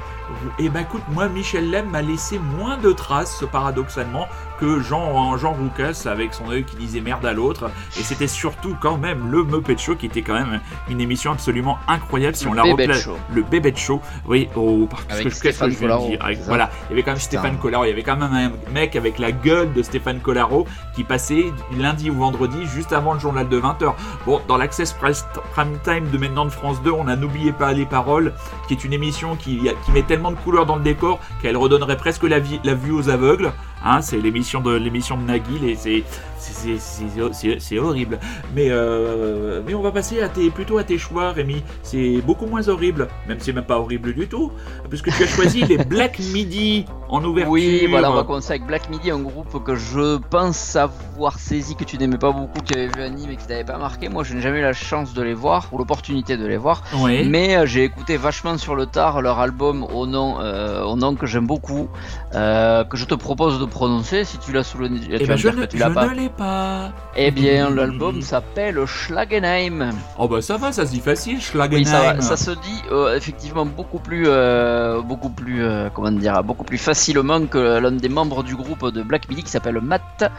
Eh 0.60 0.70
ben 0.70 0.82
écoute, 0.82 1.04
moi 1.10 1.28
Michel 1.30 1.70
Lem 1.72 1.90
m'a 1.90 2.02
laissé 2.02 2.40
moins 2.40 2.78
de 2.78 2.92
traces, 2.92 3.44
paradoxalement, 3.52 4.28
que 4.60 4.80
Jean, 4.82 5.38
Jean 5.38 5.54
Roucas 5.54 6.04
avec 6.06 6.34
son 6.34 6.50
œil 6.50 6.64
qui 6.64 6.76
disait 6.76 7.00
merde 7.02 7.26
à 7.26 7.34
l'autre. 7.34 7.70
Et 8.00 8.04
c'était 8.04 8.28
surtout 8.28 8.76
quand 8.82 8.98
même 8.98 9.30
le 9.32 9.44
Muppet 9.44 9.78
Show 9.78 9.96
qui 9.96 10.08
était 10.08 10.22
quand 10.24 10.34
même 10.34 10.60
une 10.90 11.00
émission 11.02 11.32
absolument 11.32 11.78
incroyable 11.88 12.36
si 12.36 12.46
Le 12.46 12.52
on 12.52 12.54
la 12.54 12.64
Bébête 12.64 12.90
repla- 12.92 13.02
Show. 13.02 13.18
Le 13.34 13.44
Bébé 13.44 13.74
Show, 13.76 14.02
oui, 14.26 14.50
oh, 14.56 14.88
parce 14.90 15.06
Avec 15.10 15.26
que 15.26 15.30
Stéphane 15.30 15.72
je 15.72 15.78
Collaro, 15.80 16.08
dire 16.08 16.18
Avec- 16.24 16.40
Voilà, 16.46 16.70
il 16.86 16.92
y 16.92 16.94
avait 16.94 17.04
quand 17.04 17.12
même 17.12 17.18
Putain. 17.20 17.40
Stéphane 17.40 17.58
Collaro, 17.58 17.86
il 17.86 17.90
y 17.90 17.92
avait 17.92 18.04
quand 18.04 18.18
même 18.18 18.34
un 18.34 18.72
mec 18.74 18.96
avec 18.96 19.20
la 19.20 19.32
gueule 19.32 19.72
de 19.74 19.84
Stéphane 19.84 20.20
Collaro 20.22 20.66
qui 20.96 21.04
passait 21.04 21.46
lundi 21.78 22.10
ou 22.10 22.16
vendredi 22.16 22.66
juste 22.66 22.94
avant 22.94 23.14
le 23.14 23.20
journal 23.20 23.48
de 23.48 23.60
20h. 23.60 23.94
Bon, 24.26 24.42
dans 24.48 24.58
l'Access 24.58 24.94
Prime 24.94 25.78
Time 25.84 26.10
de 26.10 26.18
maintenant 26.18 26.46
de 26.46 26.50
France 26.52 26.82
2, 26.82 26.92
on 26.92 27.08
a 27.08 27.16
N'oubliez 27.18 27.52
pas 27.52 27.74
les 27.74 27.86
paroles, 27.86 28.32
qui 28.68 28.76
est 28.76 28.84
une 28.84 28.94
émission 28.94 29.36
qui, 29.36 29.60
qui 29.86 29.92
met 29.92 30.04
de 30.32 30.38
couleurs 30.38 30.66
dans 30.66 30.76
le 30.76 30.84
décor 30.84 31.20
qu'elle 31.42 31.58
redonnerait 31.58 31.98
presque 31.98 32.24
la, 32.24 32.40
vie- 32.40 32.60
la 32.64 32.74
vue 32.74 32.92
aux 32.92 33.10
aveugles. 33.10 33.52
Hein, 33.86 34.02
c'est 34.02 34.18
l'émission 34.18 34.60
de 34.60 34.76
l'émission 34.76 35.18
de 35.18 35.24
Nagui 35.24 35.60
et 35.86 36.04
c'est 36.52 37.80
horrible. 37.80 38.20
Mais 38.56 38.68
euh, 38.70 39.62
mais 39.66 39.74
on 39.74 39.82
va 39.82 39.92
passer 39.92 40.22
à 40.22 40.30
tes 40.30 40.50
plutôt 40.50 40.78
à 40.78 40.84
tes 40.84 40.98
choix, 40.98 41.32
Rémi. 41.32 41.64
C'est 41.84 42.22
beaucoup 42.26 42.46
moins 42.46 42.68
horrible, 42.68 43.08
même 43.28 43.40
si 43.40 43.46
c'est 43.46 43.54
même 43.54 43.66
pas 43.66 43.80
horrible 43.80 44.14
du 44.14 44.28
tout, 44.28 44.52
puisque 44.90 45.16
tu 45.16 45.24
as 45.24 45.28
choisi 45.28 45.64
les 45.64 45.78
Black 45.78 46.20
Midi 46.34 46.86
en 47.10 47.24
ouverture. 47.24 47.52
Oui, 47.52 47.88
voilà, 47.90 48.12
on 48.12 48.16
va 48.16 48.24
commencer 48.24 48.52
avec 48.52 48.66
Black 48.66 48.90
Midi, 48.90 49.12
un 49.12 49.20
groupe 49.20 49.64
que 49.64 49.76
je 49.76 50.18
pense 50.18 50.76
avoir 50.76 51.40
saisi, 51.40 51.76
que 51.76 51.84
tu 51.84 51.98
n'aimais 51.98 52.18
pas 52.18 52.32
beaucoup, 52.32 52.60
qui 52.62 52.74
avait 52.74 52.88
vu 52.88 53.02
anime 53.02 53.32
et 53.32 53.36
qui 53.36 53.48
t'avait 53.48 53.64
pas 53.64 53.78
marqué. 53.78 54.10
Moi, 54.10 54.24
je 54.24 54.34
n'ai 54.34 54.42
jamais 54.42 54.60
eu 54.60 54.64
la 54.64 54.74
chance 54.74 55.14
de 55.14 55.22
les 55.22 55.34
voir, 55.34 55.68
ou 55.72 55.78
l'opportunité 55.78 56.38
de 56.38 56.46
les 56.46 56.58
voir. 56.58 56.84
Mais 57.26 57.56
euh, 57.56 57.66
j'ai 57.66 57.84
écouté 57.84 58.18
vachement 58.18 58.58
sur 58.58 58.76
le 58.76 58.86
tard 58.86 59.22
leur 59.22 59.40
album 59.40 59.84
au 59.84 60.06
nom, 60.06 60.40
euh, 60.40 60.84
au 60.84 60.96
nom 60.96 61.16
que 61.16 61.26
j'aime 61.26 61.48
beaucoup, 61.48 61.90
que 62.32 62.86
je 62.98 63.06
te 63.06 63.16
propose 63.16 63.60
de 63.60 63.66
prononcer 63.66 64.24
si 64.24 64.38
tu 64.38 64.52
l'as 64.52 64.64
sous 64.64 64.78
le 64.78 64.88
nez. 64.90 65.00
tu 65.00 65.08
Eh 65.12 65.26
ben, 65.26 65.36
je 65.36 65.48
ne, 65.50 65.54
que 65.54 65.66
tu 65.66 65.78
je 65.78 65.84
l'as 65.84 65.90
pas. 65.90 66.08
Pas. 66.38 66.92
Eh 67.16 67.32
bien, 67.32 67.70
l'album 67.70 68.22
s'appelle 68.22 68.86
Schlagenheim. 68.86 69.92
Oh 70.18 70.28
bah 70.28 70.42
ça 70.42 70.58
va, 70.58 70.72
ça 70.72 70.86
se 70.86 70.92
dit 70.92 71.00
facile, 71.00 71.36
Oui, 71.36 71.42
Schlagenheim. 71.42 72.22
ça 72.22 72.38
se 72.38 72.52
dit 72.52 72.82
euh, 72.92 73.16
effectivement 73.16 73.66
beaucoup 73.66 74.00
plus, 74.00 74.26
euh, 74.28 75.02
beaucoup 75.02 75.30
plus, 75.30 75.64
euh, 75.64 75.90
comment 75.94 76.12
dire, 76.12 76.44
beaucoup 76.44 76.64
plus 76.64 76.78
facilement 76.78 77.46
que 77.48 77.80
l'un 77.80 77.92
des 77.92 78.10
membres 78.10 78.44
du 78.44 78.56
groupe 78.56 78.92
de 78.92 79.02
Black 79.02 79.28
Midi 79.30 79.44
qui 79.44 79.52
s'appelle 79.52 79.80
Matt 79.82 80.32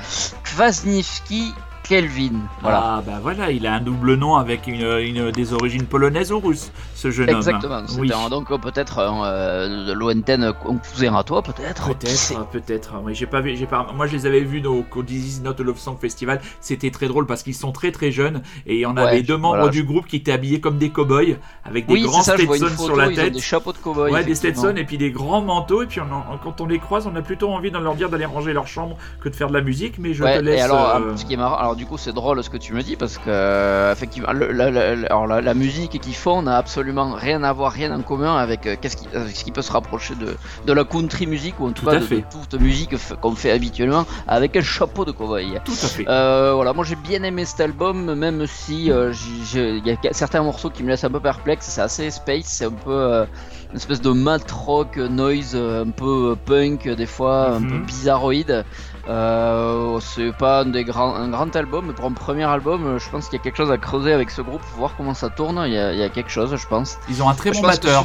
Kwasniewski 0.44 1.52
Kelvin. 1.88 2.32
Voilà. 2.62 2.82
Ah 2.98 3.02
bah 3.04 3.18
voilà, 3.22 3.50
il 3.50 3.66
a 3.66 3.74
un 3.74 3.80
double 3.80 4.14
nom 4.16 4.36
avec 4.36 4.66
une, 4.66 4.82
une- 5.00 5.30
des 5.30 5.52
origines 5.54 5.84
polonaises 5.84 6.32
ou 6.32 6.38
russes, 6.40 6.70
ce 6.94 7.10
jeune 7.10 7.30
Exactement. 7.30 7.76
homme. 7.76 7.86
Oui. 7.98 8.12
un- 8.12 8.28
donc 8.28 8.50
euh, 8.50 8.58
peut-être 8.58 8.98
euh, 8.98 9.86
de 9.86 9.92
lointaine 9.92 10.52
cousin 10.92 11.14
à 11.14 11.22
toi, 11.22 11.42
peut-être. 11.42 11.88
Peut-être, 11.88 12.46
peut-être. 12.50 12.92
Oui, 13.04 13.14
j'ai 13.14 13.26
pas 13.26 13.40
vu, 13.40 13.56
j'ai 13.56 13.66
pas. 13.66 13.86
Moi, 13.94 14.06
je 14.06 14.12
les 14.12 14.26
avais 14.26 14.40
vus 14.40 14.64
au, 14.66 14.84
au 14.94 15.02
This 15.02 15.38
Is 15.38 15.40
Not 15.42 15.54
a 15.58 15.62
Love 15.62 15.78
Song 15.78 15.96
Festival. 15.98 16.40
C'était 16.60 16.90
très 16.90 17.08
drôle 17.08 17.24
parce 17.26 17.42
qu'ils 17.42 17.54
sont 17.54 17.72
très 17.72 17.90
très 17.90 18.10
jeunes 18.10 18.42
et 18.66 18.84
on 18.84 18.94
Ouais, 18.94 19.02
avait 19.02 19.22
deux 19.22 19.36
membres 19.38 19.56
voilà. 19.56 19.70
du 19.70 19.82
groupe 19.84 20.06
qui 20.06 20.16
étaient 20.16 20.32
habillés 20.32 20.60
comme 20.60 20.76
des 20.78 20.90
cow-boys 20.90 21.36
avec 21.64 21.86
des 21.86 21.94
Oui, 21.94 22.02
grands 22.02 22.22
ça. 22.22 22.34
Stetson 22.36 22.66
photo. 22.66 22.84
sur 22.84 22.96
la 22.96 23.08
tête. 23.10 23.32
des 23.32 23.40
chapeaux 23.40 23.72
de 23.72 23.78
cow-boy. 23.78 24.12
Ouais, 24.12 24.24
des. 24.24 24.34
Stetson 24.34 24.74
et 24.76 24.84
puis 24.84 24.98
des 24.98 25.10
grands 25.10 25.40
manteaux. 25.40 25.82
Et 25.82 25.86
puis 25.86 26.00
on 26.00 26.36
quand 26.44 26.60
on 26.60 26.66
les 26.66 26.78
croise, 26.78 27.06
on 27.06 27.16
a 27.16 27.22
plutôt 27.22 27.48
envie 27.50 27.70
de 27.70 27.78
leur 27.78 27.94
dire 27.94 28.10
d'aller 28.10 28.26
ranger 28.26 28.52
leur 28.52 28.66
chambre 28.66 28.96
que 29.20 29.28
de 29.30 29.34
faire 29.34 29.48
de 29.48 29.54
la 29.54 29.62
musique. 29.62 29.98
Mais 29.98 30.12
je 30.12 30.22
Ouais, 30.22 30.38
te 30.38 30.42
laisse. 30.44 30.58
et 30.58 30.62
alors, 30.62 30.96
euh, 30.96 31.16
ce 31.16 31.24
qui 31.24 31.32
est 31.34 31.36
marrant, 31.36 31.56
alors 31.56 31.76
du 31.78 31.86
coup, 31.86 31.96
c'est 31.96 32.12
drôle 32.12 32.42
ce 32.44 32.50
que 32.50 32.58
tu 32.58 32.74
me 32.74 32.82
dis 32.82 32.96
parce 32.96 33.16
que 33.16 33.92
effectivement, 33.92 34.32
le- 34.32 34.52
la, 34.52 34.66
alors, 35.06 35.26
la, 35.26 35.40
la 35.40 35.54
musique 35.54 35.98
qu'ils 36.00 36.14
font 36.14 36.42
n'a 36.42 36.56
absolument 36.58 37.14
rien 37.14 37.42
à 37.44 37.52
voir, 37.54 37.72
rien 37.72 37.90
en 37.96 38.02
commun 38.02 38.36
avec 38.36 38.66
euh, 38.66 38.76
qu'est-ce 38.80 38.96
qui, 38.96 39.06
avec 39.14 39.34
ce 39.34 39.44
qui 39.44 39.52
peut 39.52 39.62
se 39.62 39.72
rapprocher 39.72 40.14
de, 40.16 40.36
de 40.66 40.72
la 40.72 40.84
country 40.84 41.26
music 41.26 41.54
ou 41.60 41.66
en 41.66 41.72
tout, 41.72 41.84
Tout 41.84 41.90
cas 41.90 42.00
de, 42.00 42.22
toute 42.30 42.60
musique 42.60 42.94
qu'on 43.22 43.34
fait 43.34 43.52
habituellement 43.52 44.04
avec 44.26 44.56
un 44.56 44.62
chapeau 44.62 45.04
de 45.06 45.12
cowboy. 45.12 45.58
Tout 45.64 45.72
à 45.72 45.86
fait. 45.86 46.04
Euh, 46.08 46.52
voilà, 46.54 46.72
moi 46.72 46.84
j'ai 46.84 46.96
bien 46.96 47.22
aimé 47.22 47.44
cet 47.44 47.60
album, 47.60 48.14
même 48.14 48.46
si 48.46 48.90
euh, 48.90 49.12
il 49.54 49.86
y 49.86 49.90
a 49.92 50.12
certains 50.12 50.42
morceaux 50.42 50.70
qui 50.70 50.82
me 50.82 50.88
laissent 50.88 51.04
un 51.04 51.10
peu 51.10 51.20
perplexe. 51.20 51.66
C'est 51.68 51.80
assez 51.80 52.10
space, 52.10 52.44
c'est 52.46 52.64
un 52.66 52.72
peu 52.72 53.24
une 53.70 53.76
espèce 53.76 54.00
de 54.00 54.10
mat 54.10 54.50
rock 54.50 54.96
noise, 54.96 55.54
un 55.54 55.90
peu 55.90 56.36
punk 56.44 56.88
des 56.88 57.06
fois, 57.06 57.50
un 57.52 57.60
Mhm. 57.60 57.68
peu 57.70 57.78
bizarroïde. 57.78 58.64
Euh, 59.08 59.98
c'est 60.00 60.32
pas 60.36 60.60
un, 60.60 60.66
des 60.66 60.84
grands, 60.84 61.14
un 61.14 61.28
grand 61.28 61.54
album, 61.56 61.86
mais 61.86 61.92
pour 61.94 62.04
un 62.04 62.12
premier 62.12 62.44
album, 62.44 62.86
euh, 62.86 62.98
je 62.98 63.08
pense 63.08 63.28
qu'il 63.28 63.38
y 63.38 63.40
a 63.40 63.42
quelque 63.42 63.56
chose 63.56 63.70
à 63.70 63.78
creuser 63.78 64.12
avec 64.12 64.30
ce 64.30 64.42
groupe, 64.42 64.60
voir 64.76 64.92
comment 64.96 65.14
ça 65.14 65.30
tourne. 65.30 65.62
Il 65.66 65.72
y 65.72 65.78
a, 65.78 65.92
il 65.92 65.98
y 65.98 66.02
a 66.02 66.08
quelque 66.10 66.30
chose, 66.30 66.54
je 66.54 66.66
pense. 66.66 66.98
Ils 67.08 67.22
ont 67.22 67.28
un 67.28 67.34
très 67.34 67.50
Je 67.50 67.56
bon 67.56 67.62
que 67.62 67.66
batteur. 67.68 68.04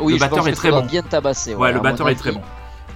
Oui, 0.00 0.12
Le 0.12 0.20
batteur 0.20 0.46
est 0.46 0.52
très 0.52 0.70
bon. 0.70 0.82
bien 0.82 1.02
tabasser. 1.02 1.54
Ouais, 1.56 1.72
le 1.72 1.80
batteur 1.80 2.08
est 2.08 2.14
très 2.14 2.30
bon. 2.32 2.42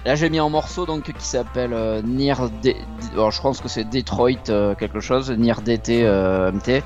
Là, 0.05 0.15
j'ai 0.15 0.29
mis 0.29 0.37
un 0.39 0.49
morceau 0.49 0.85
donc 0.85 1.03
qui 1.03 1.25
s'appelle 1.25 1.71
euh, 1.73 2.01
Near 2.03 2.49
D- 2.61 2.75
alors, 3.13 3.31
je 3.31 3.41
pense 3.41 3.61
que 3.61 3.69
c'est 3.69 3.85
Detroit 3.85 4.49
euh, 4.49 4.75
quelque 4.75 4.99
chose, 4.99 5.31
Near 5.31 5.61
DT 5.61 6.03
euh, 6.03 6.51
MT. 6.51 6.83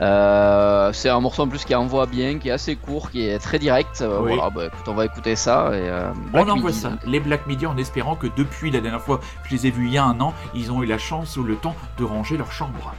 Euh, 0.00 0.92
c'est 0.92 1.08
un 1.08 1.20
morceau 1.20 1.42
en 1.42 1.48
plus 1.48 1.64
qui 1.64 1.74
envoie 1.74 2.06
bien, 2.06 2.38
qui 2.38 2.48
est 2.48 2.52
assez 2.52 2.74
court, 2.74 3.10
qui 3.10 3.22
est 3.28 3.38
très 3.38 3.58
direct. 3.60 4.02
Oui. 4.02 4.34
Voilà, 4.34 4.50
bah, 4.50 4.66
écoute, 4.66 4.88
on 4.88 4.94
va 4.94 5.04
écouter 5.04 5.36
ça. 5.36 5.68
Et, 5.72 5.88
euh, 5.88 6.10
On 6.34 6.40
envoie 6.48 6.70
Midi. 6.70 6.72
ça, 6.80 6.92
les 7.06 7.20
Black 7.20 7.46
Midi, 7.46 7.64
en 7.66 7.76
espérant 7.76 8.16
que 8.16 8.26
depuis 8.36 8.70
la 8.72 8.80
dernière 8.80 9.02
fois 9.02 9.18
que 9.18 9.48
je 9.50 9.54
les 9.54 9.66
ai 9.68 9.70
vus 9.70 9.86
il 9.86 9.92
y 9.92 9.98
a 9.98 10.04
un 10.04 10.18
an, 10.20 10.34
ils 10.54 10.72
ont 10.72 10.82
eu 10.82 10.86
la 10.86 10.98
chance 10.98 11.36
ou 11.36 11.44
le 11.44 11.54
temps 11.56 11.76
de 11.98 12.04
ranger 12.04 12.36
leur 12.36 12.50
chambre. 12.50 12.92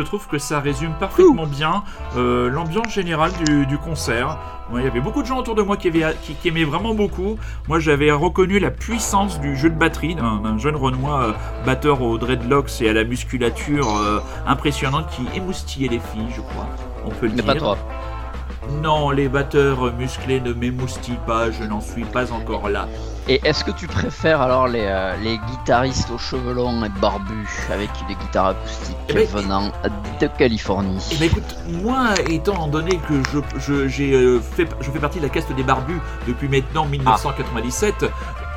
Je 0.00 0.06
trouve 0.06 0.26
que 0.28 0.38
ça 0.38 0.60
résume 0.60 0.92
parfaitement 0.98 1.46
bien 1.46 1.82
euh, 2.16 2.48
l'ambiance 2.48 2.90
générale 2.90 3.32
du, 3.44 3.66
du 3.66 3.76
concert. 3.76 4.38
Ouais, 4.72 4.80
il 4.80 4.84
y 4.84 4.88
avait 4.88 5.00
beaucoup 5.00 5.20
de 5.20 5.26
gens 5.26 5.36
autour 5.36 5.54
de 5.54 5.60
moi 5.62 5.76
qui, 5.76 5.88
avaient- 5.88 6.16
qui- 6.22 6.34
qui 6.34 6.48
aimaient 6.48 6.64
vraiment 6.64 6.94
beaucoup. 6.94 7.36
Moi, 7.68 7.80
j'avais 7.80 8.10
reconnu 8.10 8.58
la 8.58 8.70
puissance 8.70 9.38
du 9.40 9.56
jeu 9.56 9.68
de 9.68 9.74
batterie 9.74 10.14
d'un 10.14 10.36
d'un 10.36 10.56
jeune 10.56 10.76
Renoir 10.76 11.20
euh, 11.20 11.32
batteur 11.66 12.00
aux 12.00 12.16
dreadlocks 12.16 12.80
et 12.80 12.88
à 12.88 12.92
la 12.94 13.04
musculature 13.04 13.94
euh, 13.98 14.20
impressionnante 14.46 15.08
qui 15.10 15.26
émoustillait 15.36 15.88
les 15.88 15.98
filles, 15.98 16.28
je 16.34 16.40
crois. 16.40 16.66
On 17.04 17.10
peut 17.10 17.26
le 17.26 17.32
Mais 17.32 17.42
dire. 17.42 17.46
pas 17.46 17.54
trop. 17.56 17.76
Non, 18.82 19.10
les 19.10 19.28
batteurs 19.28 19.92
musclés 19.94 20.40
ne 20.40 20.52
m'émoustillent 20.52 21.18
pas, 21.26 21.50
je 21.50 21.64
n'en 21.64 21.80
suis 21.80 22.04
pas 22.04 22.32
encore 22.32 22.68
là. 22.68 22.86
Et 23.30 23.40
est-ce 23.44 23.62
que 23.62 23.70
tu 23.70 23.86
préfères 23.86 24.40
alors 24.40 24.66
les, 24.66 24.82
euh, 24.82 25.14
les 25.22 25.38
guitaristes 25.38 26.10
aux 26.10 26.18
cheveux 26.18 26.52
longs 26.52 26.82
et 26.82 26.88
barbus 26.88 27.46
avec 27.72 27.88
des 28.08 28.16
guitares 28.16 28.48
acoustiques 28.48 28.96
Eh 29.08 29.12
ben, 29.12 29.24
venant 29.28 29.70
de 30.20 30.26
Californie 30.36 30.98
Eh 31.12 31.14
ben 31.14 31.26
écoute, 31.26 31.56
moi 31.68 32.08
étant 32.28 32.66
donné 32.66 32.98
que 33.08 33.22
je, 33.32 33.38
je, 33.60 33.86
j'ai, 33.86 34.14
euh, 34.14 34.40
fait, 34.40 34.66
je 34.80 34.90
fais 34.90 34.98
partie 34.98 35.18
de 35.18 35.22
la 35.22 35.28
caste 35.28 35.52
des 35.52 35.62
barbus 35.62 36.00
depuis 36.26 36.48
maintenant 36.48 36.86
1997, 36.86 38.06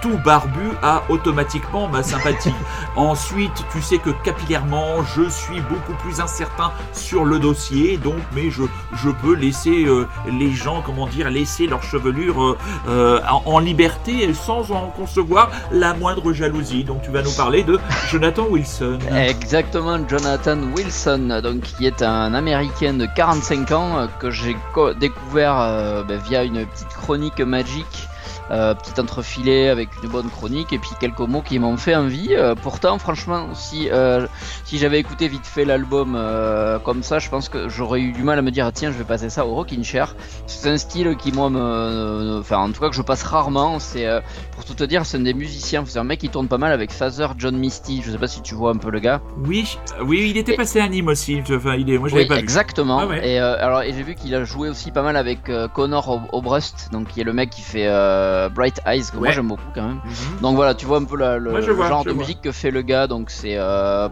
tout 0.03 0.17
barbu 0.23 0.59
a 0.83 1.01
automatiquement 1.09 1.87
ma 1.87 2.03
sympathie. 2.03 2.53
Ensuite, 2.97 3.53
tu 3.71 3.81
sais 3.81 3.97
que 3.99 4.09
capillairement, 4.23 5.01
je 5.15 5.29
suis 5.29 5.61
beaucoup 5.61 5.93
plus 6.03 6.19
incertain 6.19 6.71
sur 6.91 7.23
le 7.25 7.39
dossier, 7.39 7.95
donc 7.97 8.17
mais 8.35 8.51
je, 8.51 8.63
je 9.01 9.09
peux 9.09 9.33
laisser 9.33 9.85
euh, 9.85 10.05
les 10.29 10.51
gens, 10.51 10.83
comment 10.85 11.07
dire, 11.07 11.29
laisser 11.29 11.67
leur 11.67 11.81
chevelure 11.83 12.43
euh, 12.43 12.57
euh, 12.89 13.19
en, 13.31 13.41
en 13.45 13.59
liberté 13.59 14.23
et 14.25 14.33
sans 14.33 14.71
en 14.71 14.87
concevoir 14.89 15.49
la 15.71 15.93
moindre 15.93 16.33
jalousie. 16.33 16.83
Donc 16.83 17.01
tu 17.01 17.09
vas 17.11 17.21
nous 17.21 17.31
parler 17.31 17.63
de 17.63 17.79
Jonathan 18.11 18.43
Wilson. 18.49 18.99
Exactement, 19.15 19.97
Jonathan 20.07 20.57
Wilson, 20.75 21.39
donc 21.41 21.61
qui 21.61 21.85
est 21.87 22.01
un 22.01 22.33
Américain 22.33 22.93
de 22.93 23.05
45 23.15 23.71
ans 23.71 24.07
que 24.19 24.29
j'ai 24.31 24.57
co- 24.73 24.93
découvert 24.93 26.03
ben, 26.07 26.19
via 26.27 26.43
une 26.43 26.65
petite 26.65 26.89
chronique 26.89 27.39
magique, 27.39 28.09
euh, 28.51 28.73
petit 28.73 28.99
entrefilet 28.99 29.69
avec 29.69 29.89
une 30.03 30.09
bonne 30.09 30.29
chronique 30.29 30.73
et 30.73 30.77
puis 30.79 30.91
quelques 30.99 31.19
mots 31.19 31.41
qui 31.41 31.59
m'ont 31.59 31.77
fait 31.77 31.95
envie. 31.95 32.29
Euh, 32.31 32.55
pourtant, 32.55 32.97
franchement, 32.99 33.47
si 33.53 33.89
euh, 33.91 34.27
si 34.65 34.77
j'avais 34.77 34.99
écouté 34.99 35.27
vite 35.27 35.45
fait 35.45 35.65
l'album 35.65 36.17
comme 36.83 37.03
ça, 37.03 37.19
je 37.19 37.29
pense 37.29 37.49
que 37.49 37.69
j'aurais 37.69 38.01
eu 38.01 38.11
du 38.11 38.23
mal 38.23 38.39
à 38.39 38.41
me 38.41 38.51
dire 38.51 38.65
ah, 38.65 38.71
tiens, 38.71 38.91
je 38.91 38.97
vais 38.97 39.03
passer 39.03 39.29
ça 39.29 39.45
au 39.45 39.53
Rockin' 39.53 39.83
Chair. 39.83 40.15
C'est 40.47 40.69
un 40.69 40.77
style 40.77 41.15
qui 41.17 41.31
moi 41.31 41.49
me, 41.49 42.39
enfin 42.39 42.57
en 42.57 42.71
tout 42.71 42.81
cas 42.81 42.89
que 42.89 42.95
je 42.95 43.01
passe 43.01 43.23
rarement. 43.23 43.79
C'est 43.79 44.07
pour 44.51 44.65
tout 44.65 44.73
te 44.73 44.83
dire, 44.83 45.05
c'est 45.05 45.17
un 45.17 45.21
des 45.21 45.33
musiciens, 45.33 45.83
c'est 45.85 45.99
un 45.99 46.03
mec 46.03 46.19
qui 46.19 46.29
tourne 46.29 46.47
pas 46.47 46.57
mal 46.57 46.71
avec 46.71 46.91
Father 46.91 47.27
John 47.37 47.55
Misty. 47.57 48.01
Je 48.05 48.11
sais 48.11 48.17
pas 48.17 48.27
si 48.27 48.41
tu 48.41 48.55
vois 48.55 48.71
un 48.71 48.77
peu 48.77 48.89
le 48.91 48.99
gars. 48.99 49.21
Oui, 49.45 49.77
oui, 50.01 50.27
il 50.29 50.37
était 50.37 50.53
Et- 50.53 50.57
passé 50.57 50.79
à 50.79 50.87
Nîmes 50.87 51.07
aussi. 51.07 51.41
Enfin, 51.49 51.75
il 51.75 51.89
est, 51.89 51.97
moi 51.97 52.09
je 52.09 52.15
l'avais 52.15 52.23
Oui, 52.25 52.29
pas 52.29 52.35
vu. 52.35 52.41
exactement. 52.41 52.99
Ah 52.99 53.07
ouais. 53.07 53.27
Et 53.27 53.39
alors, 53.39 53.81
et 53.83 53.93
j'ai 53.93 54.03
vu 54.03 54.15
qu'il 54.15 54.33
a 54.35 54.43
joué 54.43 54.69
aussi 54.69 54.91
pas 54.91 55.01
mal 55.01 55.15
avec 55.17 55.39
Connor 55.73 56.09
Ob- 56.09 56.29
Obrust, 56.31 56.89
donc 56.91 57.07
qui 57.09 57.21
est 57.21 57.23
le 57.23 57.33
mec 57.33 57.49
qui 57.49 57.61
fait 57.61 57.87
euh, 58.33 58.49
Bright 58.49 58.81
Eyes, 58.85 59.03
que 59.11 59.17
moi 59.17 59.31
j'aime 59.31 59.47
beaucoup 59.47 59.63
quand 59.73 59.83
même. 59.83 60.01
Mhm. 60.03 60.41
Donc 60.41 60.55
voilà, 60.55 60.73
tu 60.73 60.85
vois 60.85 60.97
un 60.97 61.03
peu 61.05 61.17
la- 61.17 61.37
le, 61.37 61.53
Ouais, 61.53 61.61
je 61.61 61.67
le 61.67 61.73
vois, 61.73 61.87
genre 61.87 62.03
de 62.03 62.11
vois. 62.11 62.19
musique 62.21 62.41
que 62.41 62.51
fait 62.51 62.71
le 62.71 62.81
gars. 62.81 63.07
Donc 63.07 63.29
c'est, 63.29 63.55
euh, 63.57 64.09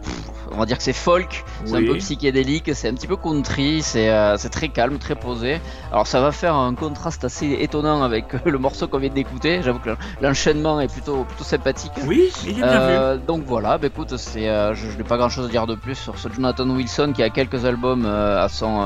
on 0.51 0.57
va 0.57 0.65
dire 0.65 0.77
que 0.77 0.84
c'est 0.84 0.93
folk, 0.93 1.43
c'est 1.65 1.75
un 1.75 1.86
peu 1.86 1.97
psychédélique, 1.97 2.71
c'est 2.73 2.88
un 2.89 2.93
petit 2.93 3.07
peu 3.07 3.15
country, 3.17 3.81
c'est 3.81 4.10
euh, 4.10 4.38
c'est 4.38 4.49
très 4.49 4.69
calme, 4.69 4.97
très 4.99 5.15
posé. 5.15 5.60
Alors 5.91 6.07
ça 6.07 6.21
va 6.21 6.31
faire 6.31 6.55
un 6.55 6.73
contraste 6.75 7.23
assez 7.25 7.57
étonnant 7.60 8.03
avec 8.03 8.25
le 8.45 8.57
morceau 8.57 8.88
qu'on 8.88 8.99
vient 8.99 9.10
d'écouter. 9.10 9.62
J'avoue 9.63 9.79
que 9.79 9.89
l'enchaînement 10.21 10.79
est 10.79 10.91
plutôt 10.91 11.23
plutôt 11.23 11.43
sympathique. 11.43 11.91
Oui, 12.05 12.31
il 12.45 12.60
est 12.60 12.62
bien 12.63 13.15
vu. 13.15 13.21
Donc 13.27 13.43
voilà, 13.45 13.77
bah 13.77 13.88
écoute, 13.88 14.15
c'est, 14.17 14.45
je, 14.75 14.89
je 14.91 14.97
n'ai 14.97 15.03
pas 15.03 15.17
grand 15.17 15.29
chose 15.29 15.45
à 15.45 15.49
dire 15.49 15.67
de 15.67 15.75
plus 15.75 15.95
sur 15.95 16.17
ce 16.17 16.29
Jonathan 16.29 16.69
Wilson 16.69 17.12
qui 17.15 17.23
a 17.23 17.29
quelques 17.29 17.65
albums 17.65 18.05
à, 18.05 18.47
son, 18.49 18.81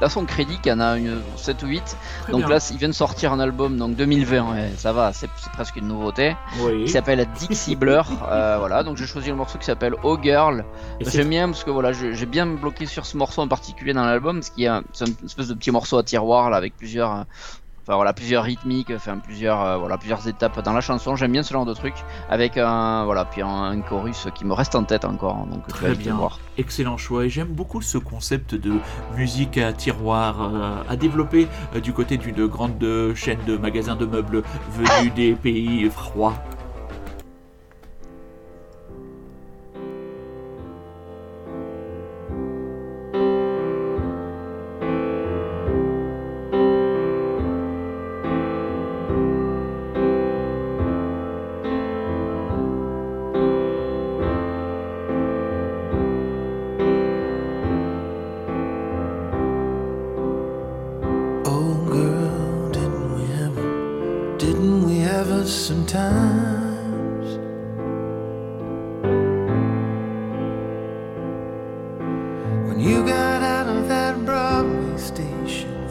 à 0.00 0.08
son 0.08 0.24
crédit, 0.24 0.58
qui 0.62 0.70
en 0.72 0.80
a 0.80 0.96
une 0.98 1.20
7 1.36 1.62
ou 1.62 1.66
8. 1.66 1.82
Très 2.22 2.32
donc 2.32 2.40
bien. 2.42 2.48
là, 2.50 2.68
il 2.70 2.76
vient 2.78 2.88
de 2.88 2.94
sortir 2.94 3.32
un 3.32 3.40
album, 3.40 3.76
donc 3.76 3.94
2020, 3.96 4.52
ouais, 4.52 4.71
ça 4.76 4.92
va, 4.92 5.12
c'est 5.12 5.28
presque 5.52 5.76
une 5.76 5.88
nouveauté, 5.88 6.36
oui. 6.60 6.84
qui 6.84 6.90
s'appelle 6.90 7.26
Dixie 7.38 7.76
Blur. 7.76 8.06
euh, 8.28 8.56
voilà, 8.58 8.82
donc 8.82 8.96
j'ai 8.96 9.06
choisi 9.06 9.28
le 9.28 9.36
morceau 9.36 9.58
qui 9.58 9.64
s'appelle 9.64 9.94
Oh 10.02 10.18
Girl. 10.22 10.64
J'aime 11.00 11.28
bien 11.28 11.48
parce 11.48 11.64
que 11.64 11.70
voilà, 11.70 11.92
j'ai 11.92 12.26
bien 12.26 12.46
bloqué 12.46 12.86
sur 12.86 13.06
ce 13.06 13.16
morceau 13.16 13.42
en 13.42 13.48
particulier 13.48 13.92
dans 13.92 14.04
l'album, 14.04 14.36
parce 14.36 14.50
qu'il 14.50 14.64
y 14.64 14.68
a 14.68 14.82
c'est 14.92 15.06
une 15.06 15.14
espèce 15.24 15.48
de 15.48 15.54
petit 15.54 15.70
morceau 15.70 15.98
à 15.98 16.02
tiroir 16.02 16.50
là 16.50 16.56
avec 16.56 16.76
plusieurs. 16.76 17.26
Enfin 17.84 17.96
voilà, 17.96 18.12
plusieurs 18.12 18.44
rythmiques, 18.44 18.92
enfin 18.94 19.18
plusieurs, 19.18 19.60
euh, 19.60 19.76
voilà, 19.76 19.98
plusieurs 19.98 20.28
étapes 20.28 20.62
dans 20.62 20.72
la 20.72 20.80
chanson. 20.80 21.16
J'aime 21.16 21.32
bien 21.32 21.42
ce 21.42 21.52
genre 21.52 21.64
de 21.64 21.74
truc, 21.74 21.94
avec 22.30 22.56
un, 22.56 23.04
voilà, 23.04 23.24
puis 23.24 23.42
un, 23.42 23.48
un 23.48 23.80
chorus 23.80 24.28
qui 24.36 24.44
me 24.44 24.52
reste 24.52 24.76
en 24.76 24.84
tête 24.84 25.04
encore. 25.04 25.34
hein, 25.36 25.46
Donc 25.50 25.66
Très 25.66 25.94
bien. 25.94 26.14
voir. 26.14 26.38
Excellent 26.58 26.96
choix 26.96 27.24
et 27.24 27.28
j'aime 27.28 27.48
beaucoup 27.48 27.82
ce 27.82 27.98
concept 27.98 28.54
de 28.54 28.74
musique 29.16 29.58
à 29.58 29.72
tiroir 29.72 30.42
euh, 30.42 30.82
à 30.88 30.96
développer 30.96 31.48
euh, 31.74 31.80
du 31.80 31.92
côté 31.92 32.18
d'une 32.18 32.46
grande 32.46 32.84
chaîne 33.16 33.40
de 33.46 33.56
magasins 33.56 33.96
de 33.96 34.06
meubles 34.06 34.42
venus 34.70 35.12
des 35.14 35.32
pays 35.32 35.90
froids. 35.90 36.34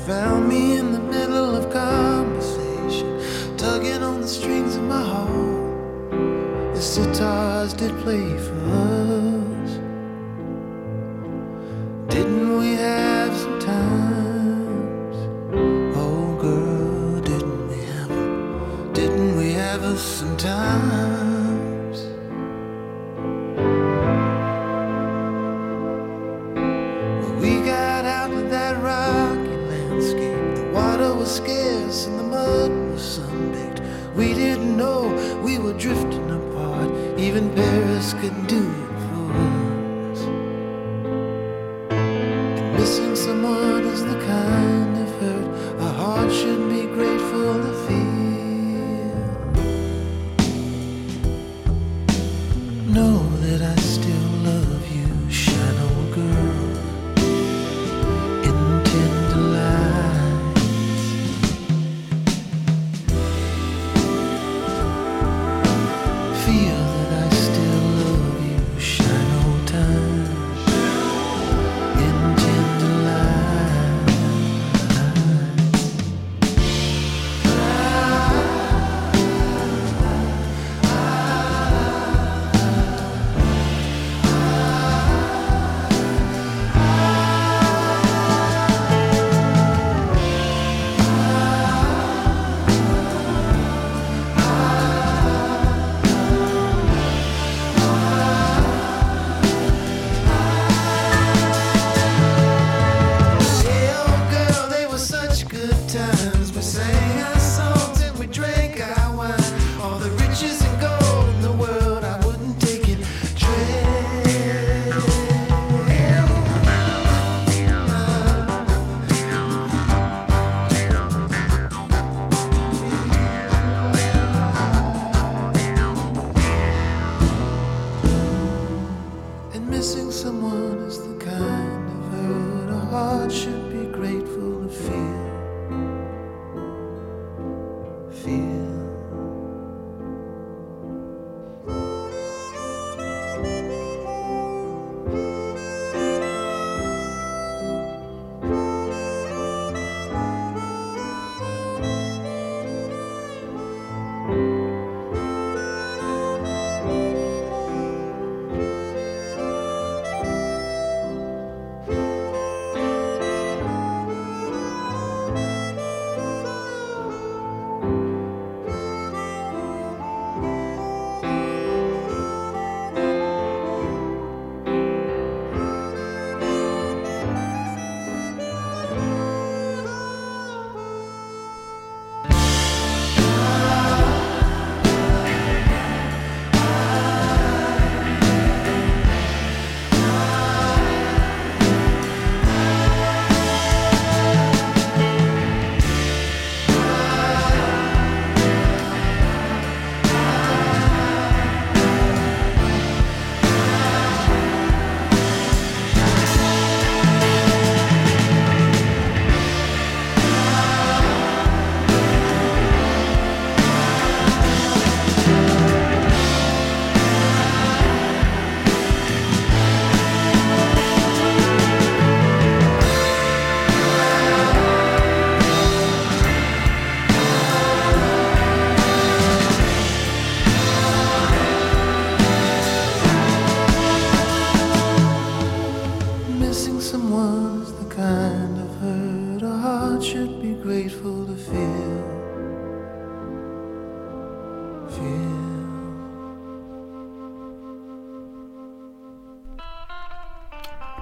Found 0.08 0.50
me 0.50 0.78
in 0.78 0.92
the 0.94 1.00
middle 1.00 1.56
of 1.56 1.72
conversation, 1.72 3.20
tugging 3.56 4.02
on 4.02 4.22
the 4.22 4.28
strings 4.28 4.76
of 4.76 4.84
my 4.84 5.02
heart. 5.02 6.12
The 6.74 6.82
sitars 6.82 7.78
did 7.78 7.96
play 8.00 8.36
for 8.38 8.56
us. 8.70 8.91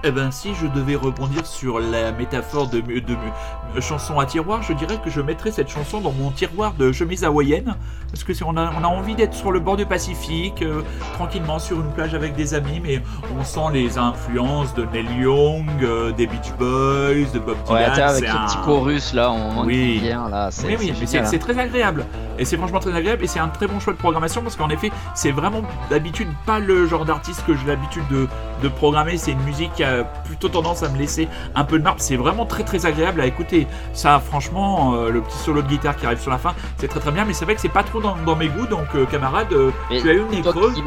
Eh 0.09 0.11
ben, 0.11 0.31
si 0.31 0.55
je 0.55 0.65
devais 0.65 0.95
rebondir 0.95 1.45
sur 1.45 1.79
la 1.79 2.11
métaphore 2.11 2.67
de, 2.67 2.79
de 2.81 3.79
chanson 3.79 4.19
à 4.19 4.25
tiroir, 4.25 4.63
je 4.63 4.73
dirais 4.73 4.97
que 5.03 5.11
je 5.11 5.21
mettrais 5.21 5.51
cette 5.51 5.69
chanson 5.69 6.01
dans 6.01 6.11
mon 6.11 6.31
tiroir 6.31 6.73
de 6.73 6.91
chemise 6.91 7.23
hawaïenne. 7.23 7.75
Parce 8.09 8.23
que 8.23 8.33
si 8.33 8.43
on 8.43 8.57
a, 8.57 8.71
on 8.79 8.83
a 8.83 8.87
envie 8.87 9.13
d'être 9.13 9.35
sur 9.35 9.51
le 9.51 9.59
bord 9.59 9.77
du 9.77 9.85
Pacifique, 9.85 10.63
euh, 10.63 10.81
tranquillement 11.13 11.59
sur 11.59 11.77
une 11.79 11.91
plage 11.91 12.15
avec 12.15 12.35
des 12.35 12.55
amis, 12.55 12.79
mais 12.83 13.03
on 13.39 13.43
sent 13.43 13.71
les 13.71 13.99
influences 13.99 14.73
de 14.73 14.83
Neil 14.91 15.05
Young, 15.21 15.67
euh, 15.83 16.11
des 16.11 16.25
Beach 16.25 16.51
Boys, 16.57 17.29
de 17.31 17.37
Bob 17.37 17.57
Dylan. 17.67 17.91
Ouais, 17.93 18.01
avec 18.01 18.25
ce 18.25 18.31
un- 18.35 18.45
petit 18.47 18.57
chorus 18.65 19.13
là, 19.13 19.31
on 19.31 19.63
Oui. 19.63 19.99
vient 19.99 20.27
là, 20.27 20.49
c'est 20.49 20.65
Oui, 20.65 20.75
oui, 20.79 20.93
c'est 21.05 21.19
hein. 21.19 21.37
très 21.39 21.59
agréable. 21.59 22.03
Et 22.39 22.45
c'est 22.45 22.57
franchement 22.57 22.79
très 22.79 22.95
agréable. 22.95 23.23
Et 23.23 23.27
c'est 23.27 23.39
un 23.39 23.49
très 23.49 23.67
bon 23.67 23.79
choix 23.79 23.93
de 23.93 23.97
programmation 23.99 24.41
parce 24.41 24.55
qu'en 24.55 24.69
effet, 24.69 24.91
c'est 25.13 25.31
vraiment 25.31 25.61
d'habitude 25.91 26.29
pas 26.47 26.57
le 26.57 26.87
genre 26.87 27.05
d'artiste 27.05 27.43
que 27.45 27.53
j'ai 27.53 27.67
l'habitude 27.67 28.07
de, 28.09 28.27
de 28.63 28.67
programmer. 28.69 29.17
C'est 29.17 29.31
une 29.33 29.43
musique 29.43 29.73
qui 29.73 29.83
a 29.99 30.03
plutôt 30.03 30.49
tendance 30.49 30.83
à 30.83 30.89
me 30.89 30.97
laisser 30.97 31.27
un 31.55 31.63
peu 31.63 31.77
de 31.79 31.83
marbre. 31.83 31.99
C'est 32.01 32.15
vraiment 32.17 32.45
très 32.45 32.63
très 32.63 32.85
agréable 32.85 33.21
à 33.21 33.25
écouter. 33.25 33.67
Ça, 33.93 34.19
franchement, 34.19 34.93
euh, 34.95 35.09
le 35.11 35.21
petit 35.21 35.37
solo 35.37 35.61
de 35.61 35.67
guitare 35.67 35.95
qui 35.95 36.05
arrive 36.05 36.19
sur 36.19 36.31
la 36.31 36.37
fin, 36.37 36.53
c'est 36.77 36.87
très 36.87 36.99
très 36.99 37.11
bien. 37.11 37.25
Mais 37.25 37.33
c'est 37.33 37.45
vrai 37.45 37.55
que 37.55 37.61
c'est 37.61 37.69
pas 37.69 37.83
trop 37.83 37.99
dans, 38.01 38.15
dans 38.25 38.35
mes 38.35 38.47
goûts. 38.47 38.67
Donc, 38.67 38.87
euh, 38.95 39.05
camarade, 39.05 39.47
euh, 39.51 39.71
Mais 39.89 40.01
tu 40.01 40.09
as 40.09 40.13
eu 40.13 40.23
une 40.31 40.41
Toi 40.41 40.53
qui, 40.73 40.83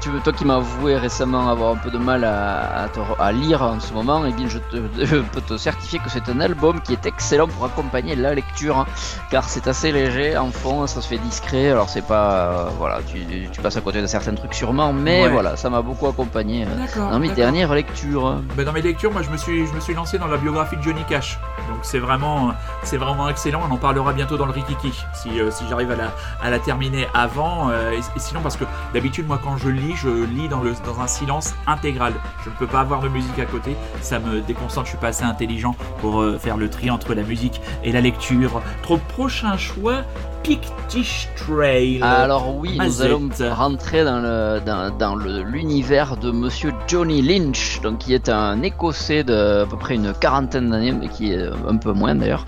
tu 0.00 0.10
toi 0.22 0.32
qui 0.32 0.44
m'as 0.44 0.56
avoué 0.56 0.96
récemment 0.96 1.48
avoir 1.48 1.72
un 1.72 1.76
peu 1.76 1.90
de 1.90 1.98
mal 1.98 2.24
à, 2.24 2.84
à 2.84 2.88
te 2.88 3.00
à 3.18 3.32
lire 3.32 3.62
en 3.62 3.78
ce 3.80 3.92
moment, 3.92 4.24
eh 4.26 4.32
bien 4.32 4.46
je, 4.48 4.58
te, 4.58 4.76
je 5.04 5.16
peux 5.16 5.40
te 5.40 5.56
certifier 5.56 5.98
que 5.98 6.10
c'est 6.10 6.28
un 6.28 6.40
album 6.40 6.80
qui 6.80 6.92
est 6.92 7.06
excellent 7.06 7.46
pour 7.48 7.64
accompagner 7.64 8.16
la 8.16 8.34
lecture, 8.34 8.78
hein, 8.78 8.86
car 9.30 9.44
c'est 9.48 9.66
assez 9.68 9.92
léger 9.92 10.36
en 10.36 10.50
fond, 10.50 10.86
ça 10.86 11.00
se 11.00 11.08
fait 11.08 11.18
discret. 11.18 11.70
Alors 11.70 11.88
c'est 11.88 12.06
pas, 12.06 12.30
euh, 12.30 12.68
voilà, 12.78 12.98
tu, 13.06 13.20
tu 13.52 13.60
passes 13.60 13.76
à 13.76 13.80
côté 13.80 14.00
de 14.02 14.06
certains 14.06 14.34
trucs 14.34 14.54
sûrement, 14.54 14.92
mais 14.92 15.22
Ouais. 15.22 15.28
voilà, 15.30 15.56
ça 15.56 15.70
m'a 15.70 15.82
beaucoup 15.82 16.06
accompagné 16.06 16.66
dans 16.96 17.18
mes 17.18 17.28
dernières 17.30 17.74
lectures. 17.74 18.36
Ben, 18.56 18.64
dans 18.64 18.72
mes 18.72 18.80
lectures, 18.82 19.12
moi 19.12 19.20
je 19.22 19.28
me 19.30 19.36
suis, 19.36 19.66
je 19.66 19.72
me 19.74 19.80
suis 19.80 19.92
lancé 19.94 20.18
dans 20.18 20.28
la 20.28 20.38
biographie 20.38 20.76
de 20.78 20.82
Johnny 20.82 21.02
Cash. 21.08 21.38
Donc 21.68 21.78
c'est 21.82 21.98
vraiment, 21.98 22.52
c'est 22.84 22.96
vraiment 22.96 23.28
excellent. 23.28 23.60
On 23.68 23.74
en 23.74 23.76
parlera 23.76 24.12
bientôt 24.12 24.36
dans 24.38 24.46
le 24.46 24.52
Rikiki 24.52 24.92
si, 25.14 25.40
euh, 25.40 25.50
si 25.50 25.64
j'arrive 25.68 25.90
à 25.90 25.96
la, 25.96 26.12
à 26.42 26.48
la 26.50 26.58
terminer 26.58 27.06
avant. 27.12 27.68
euh, 27.70 27.90
et, 27.92 27.98
et 27.98 28.18
sinon 28.18 28.40
parce 28.40 28.56
que 28.56 28.64
d'habitude 28.94 29.26
moi 29.26 29.38
quand 29.42 29.56
je 29.58 29.68
lis, 29.68 29.94
je 29.96 30.08
lis 30.24 30.48
dans, 30.48 30.60
le, 30.60 30.72
dans 30.86 31.00
un 31.00 31.06
silence 31.06 31.54
intégral. 31.66 32.14
Je 32.44 32.50
ne 32.50 32.54
peux 32.54 32.66
pas 32.66 32.80
avoir 32.80 33.00
de 33.00 33.08
musique 33.08 33.38
à 33.38 33.44
côté. 33.46 33.76
Ça 34.00 34.18
me 34.20 34.40
déconcentre. 34.40 34.86
Je 34.86 34.90
suis 34.90 34.98
pas 34.98 35.08
assez 35.08 35.24
intelligent 35.24 35.74
pour 36.00 36.22
euh, 36.22 36.38
faire 36.38 36.56
le 36.56 36.70
tri 36.70 36.90
entre 36.90 37.12
la 37.14 37.22
musique 37.22 37.60
et 37.84 37.92
la 37.92 38.00
lecture. 38.00 38.62
Trop 38.82 38.96
prochain 38.96 39.56
choix, 39.58 40.02
Pictish 40.50 41.28
Trail. 41.34 42.00
Alors 42.02 42.56
oui, 42.56 42.78
nous 42.80 43.02
allons 43.02 43.28
rentrer 43.50 44.04
dans 44.04 44.20
le 44.20 44.60
dans, 44.64 44.96
dans 44.96 45.16
le- 45.16 45.42
l'univers 45.42 46.16
de 46.16 46.30
Monsieur 46.30 46.72
Johnny 46.86 47.20
Lynch, 47.20 47.80
donc 47.82 47.98
qui 47.98 48.14
est 48.14 48.28
un 48.28 48.45
Écossais 48.62 49.24
de 49.24 49.62
à 49.62 49.66
peu 49.66 49.76
près 49.76 49.94
une 49.94 50.12
quarantaine 50.12 50.70
d'années, 50.70 50.92
mais 50.92 51.08
qui 51.08 51.32
est 51.32 51.48
un 51.68 51.76
peu 51.76 51.92
moins 51.92 52.14
d'ailleurs. 52.14 52.44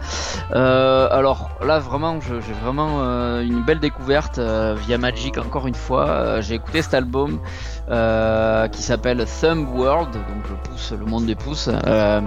Euh, 0.55 1.09
alors 1.11 1.51
là 1.65 1.79
vraiment, 1.79 2.19
j'ai 2.21 2.53
vraiment 2.65 2.99
euh, 3.01 3.43
une 3.43 3.63
belle 3.63 3.81
découverte 3.81 4.39
euh, 4.39 4.75
via 4.87 4.99
Magic 4.99 5.39
encore 5.39 5.67
une 5.67 5.75
fois. 5.75 6.09
Euh, 6.09 6.43
j'ai 6.43 6.55
écouté 6.55 6.83
cet 6.83 6.95
album 6.95 7.41
euh, 7.91 8.69
qui 8.69 8.83
s'appelle 8.83 9.25
Thumb 9.41 9.69
World, 9.75 10.13
donc 10.13 10.49
le 10.51 10.57
pouce, 10.71 10.93
le 10.99 11.07
monde 11.07 11.27
des 11.27 11.35
pouces. 11.35 11.71
Euh, 11.87 12.21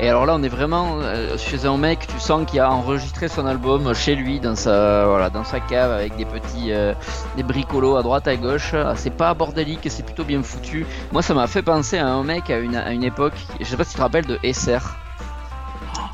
et 0.00 0.08
alors 0.08 0.26
là, 0.26 0.34
on 0.36 0.42
est 0.42 0.48
vraiment 0.48 0.96
euh, 1.02 1.36
chez 1.38 1.66
un 1.66 1.76
mec, 1.76 2.06
tu 2.08 2.18
sens 2.18 2.44
qu'il 2.50 2.58
a 2.58 2.70
enregistré 2.70 3.28
son 3.28 3.46
album 3.46 3.94
chez 3.94 4.16
lui, 4.16 4.40
dans 4.40 4.56
sa, 4.56 5.06
voilà, 5.06 5.30
dans 5.30 5.44
sa 5.44 5.60
cave, 5.60 5.92
avec 5.92 6.16
des 6.16 6.24
petits 6.24 6.72
euh, 6.72 6.94
des 7.36 7.44
bricolos 7.44 7.96
à 7.96 8.02
droite 8.02 8.26
à 8.26 8.34
gauche. 8.36 8.74
Ah, 8.74 8.94
C'est 8.96 9.10
pas 9.16 9.32
bordélique, 9.34 9.86
c'est 9.88 10.04
plutôt 10.04 10.24
bien 10.24 10.42
foutu. 10.42 10.84
Moi, 11.12 11.22
ça 11.22 11.32
m'a 11.34 11.46
fait 11.46 11.62
penser 11.62 11.98
à 11.98 12.08
un 12.08 12.24
mec 12.24 12.50
à 12.50 12.58
une, 12.58 12.74
à 12.74 12.92
une 12.92 13.04
époque, 13.04 13.13
je 13.60 13.64
sais 13.64 13.76
pas 13.76 13.84
si 13.84 13.90
tu 13.90 13.96
te 13.96 14.02
rappelles 14.02 14.26
de 14.26 14.38
SR, 14.42 14.80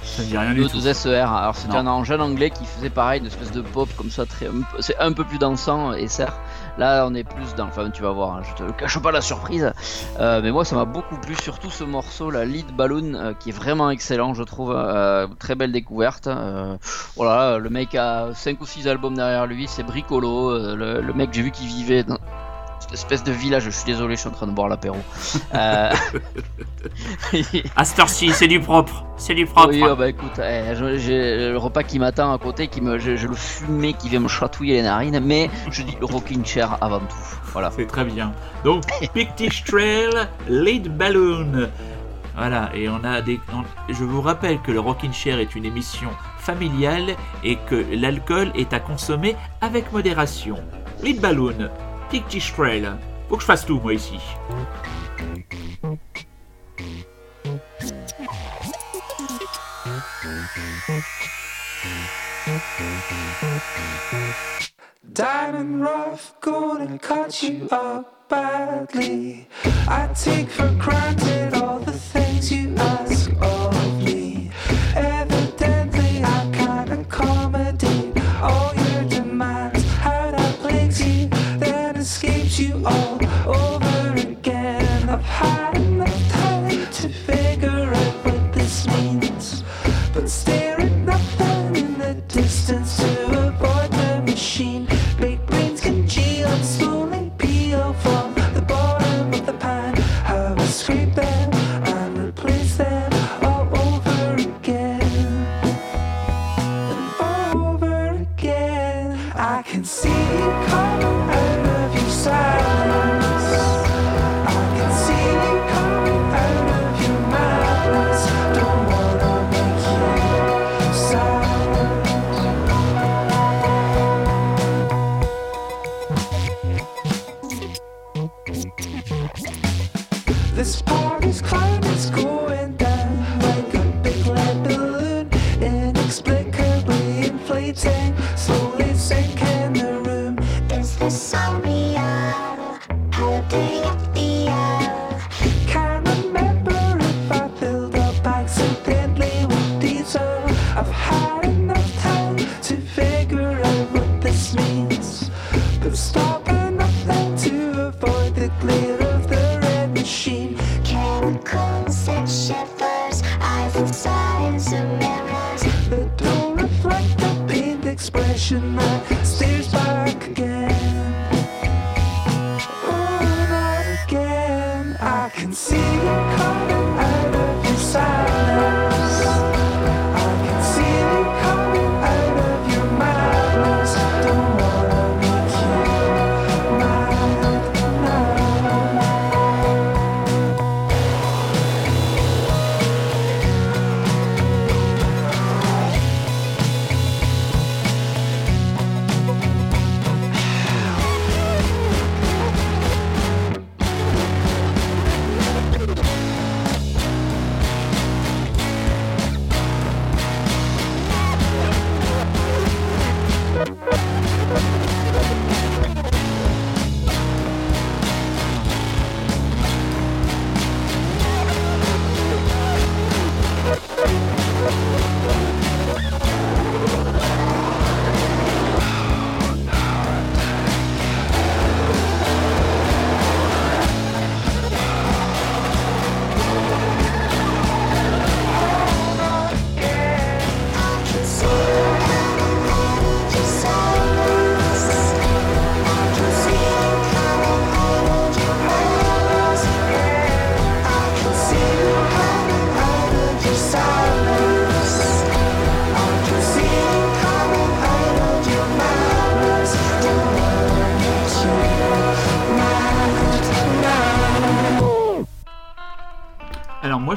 Ça 0.02 0.22
dit 0.22 0.36
rien 0.36 0.52
du 0.52 0.62
de 0.62 0.68
tout. 0.68 0.80
2 0.80 0.92
SER. 0.92 1.10
Alors, 1.32 1.54
c'était 1.54 1.76
un 1.76 2.04
jeune 2.04 2.20
anglais 2.20 2.50
qui 2.50 2.64
faisait 2.64 2.90
pareil, 2.90 3.20
une 3.20 3.26
espèce 3.26 3.52
de 3.52 3.60
pop 3.60 3.88
comme 3.96 4.10
ça, 4.10 4.26
très, 4.26 4.48
c'est 4.80 4.98
un 4.98 5.12
peu 5.12 5.24
plus 5.24 5.38
dansant, 5.38 5.92
SR. 5.92 6.32
Là, 6.78 7.04
on 7.06 7.14
est 7.14 7.24
plus 7.24 7.54
dans, 7.56 7.66
enfin, 7.66 7.90
tu 7.90 8.02
vas 8.02 8.10
voir, 8.12 8.36
hein, 8.36 8.42
je 8.42 8.64
te 8.64 8.70
cache 8.72 8.98
pas 9.00 9.12
la 9.12 9.20
surprise. 9.20 9.72
Euh, 10.18 10.40
mais 10.42 10.50
moi, 10.50 10.64
ça 10.64 10.76
m'a 10.76 10.84
beaucoup 10.84 11.16
plu, 11.16 11.34
surtout 11.34 11.70
ce 11.70 11.84
morceau, 11.84 12.30
la 12.30 12.44
Lead 12.44 12.74
Balloon, 12.74 13.14
euh, 13.14 13.32
qui 13.38 13.50
est 13.50 13.52
vraiment 13.52 13.90
excellent, 13.90 14.32
je 14.34 14.42
trouve. 14.44 14.72
euh, 14.74 15.26
très 15.38 15.54
belle 15.54 15.72
découverte. 15.72 16.28
Voilà, 17.16 17.58
le 17.58 17.70
mec 17.70 17.94
a 17.94 18.28
5 18.34 18.60
ou 18.60 18.66
6 18.66 18.88
albums 18.88 19.14
derrière 19.14 19.46
lui, 19.46 19.66
c'est 19.68 19.82
bricolo. 19.82 20.74
le, 20.74 21.00
le 21.00 21.12
mec, 21.12 21.30
j'ai 21.32 21.42
vu 21.42 21.50
qu'il 21.50 21.66
vivait 21.66 22.02
dans 22.04 22.18
espèce 22.92 23.22
de 23.24 23.32
village. 23.32 23.64
Je 23.64 23.70
suis 23.70 23.84
désolé, 23.84 24.14
je 24.16 24.20
suis 24.20 24.28
en 24.28 24.32
train 24.32 24.46
de 24.46 24.52
boire 24.52 24.68
l'apéro. 24.68 24.96
Euh, 25.54 25.90
À 27.76 27.84
cette 27.84 27.98
heure-ci, 27.98 28.30
c'est 28.30 28.48
du 28.48 28.60
propre. 28.60 29.04
C'est 29.16 29.34
du 29.34 29.46
propre. 29.46 29.68
Oui, 29.70 29.82
ah 29.84 29.94
bah 29.94 30.08
écoute, 30.08 30.38
eh, 30.38 30.74
je- 30.74 30.96
j'ai 30.98 31.50
le 31.50 31.56
repas 31.58 31.82
qui 31.82 31.98
m'attend 31.98 32.32
à 32.32 32.38
côté, 32.38 32.68
qui 32.68 32.80
me, 32.80 32.98
j'ai 32.98 33.16
j'ai 33.16 33.26
le 33.28 33.34
fumé 33.34 33.92
qui 33.92 34.08
vient 34.08 34.20
me 34.20 34.28
chatouiller 34.28 34.74
les 34.74 34.82
narines, 34.82 35.20
mais 35.20 35.50
je 35.70 35.82
dis 35.82 35.96
rocking 36.00 36.44
chair 36.44 36.78
avant 36.80 37.00
tout. 37.00 37.16
Voilà. 37.52 37.70
C'est 37.76 37.86
très 37.86 38.04
bien. 38.04 38.32
Donc, 38.64 38.84
Pictish 39.14 39.64
Trail, 39.64 40.10
Lead 40.48 40.88
Balloon. 40.96 41.68
Voilà, 42.36 42.70
et 42.74 42.88
on 42.88 43.02
a 43.04 43.20
des. 43.20 43.38
on- 43.52 43.64
Je 43.92 44.04
vous 44.04 44.22
rappelle 44.22 44.60
que 44.62 44.72
le 44.72 44.80
Rockin' 44.80 45.12
Chair 45.12 45.38
est 45.40 45.54
une 45.54 45.64
émission 45.66 46.08
familiale 46.38 47.14
et 47.44 47.56
que 47.56 47.84
l'alcool 47.92 48.50
est 48.54 48.72
à 48.72 48.80
consommer 48.80 49.36
avec 49.60 49.92
modération. 49.92 50.56
Lead 51.02 51.20
Balloon, 51.20 51.68
Pictish 52.10 52.52
Trail. 52.52 52.96
Faut 53.28 53.36
que 53.36 53.44
fasse 53.44 53.64
tout, 53.64 53.80
moi, 53.80 53.94
ici. 53.94 54.18
Diamond 65.12 65.82
rough, 65.82 66.34
gonna 66.40 66.98
cut 66.98 67.42
you 67.42 67.68
up 67.70 68.28
badly. 68.28 69.46
I 69.88 70.08
take 70.14 70.48
for 70.48 70.68
granted 70.78 71.54
all 71.54 71.78
the 71.78 71.92
things 71.92 72.50
you 72.50 72.74
ask 72.76 73.19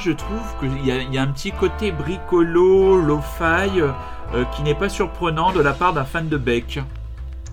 je 0.03 0.11
trouve 0.11 0.39
qu'il 0.59 0.85
y, 0.85 0.91
a- 0.91 1.01
il 1.01 1.13
y 1.13 1.17
a 1.17 1.21
un 1.21 1.27
petit 1.27 1.51
côté 1.51 1.91
bricolo, 1.91 2.97
lo-fi, 2.97 3.79
euh, 3.79 4.43
qui 4.55 4.63
n'est 4.63 4.75
pas 4.75 4.89
surprenant 4.89 5.51
de 5.51 5.61
la 5.61 5.73
part 5.73 5.93
d'un 5.93 6.05
fan 6.05 6.27
de 6.27 6.37
Beck. 6.37 6.79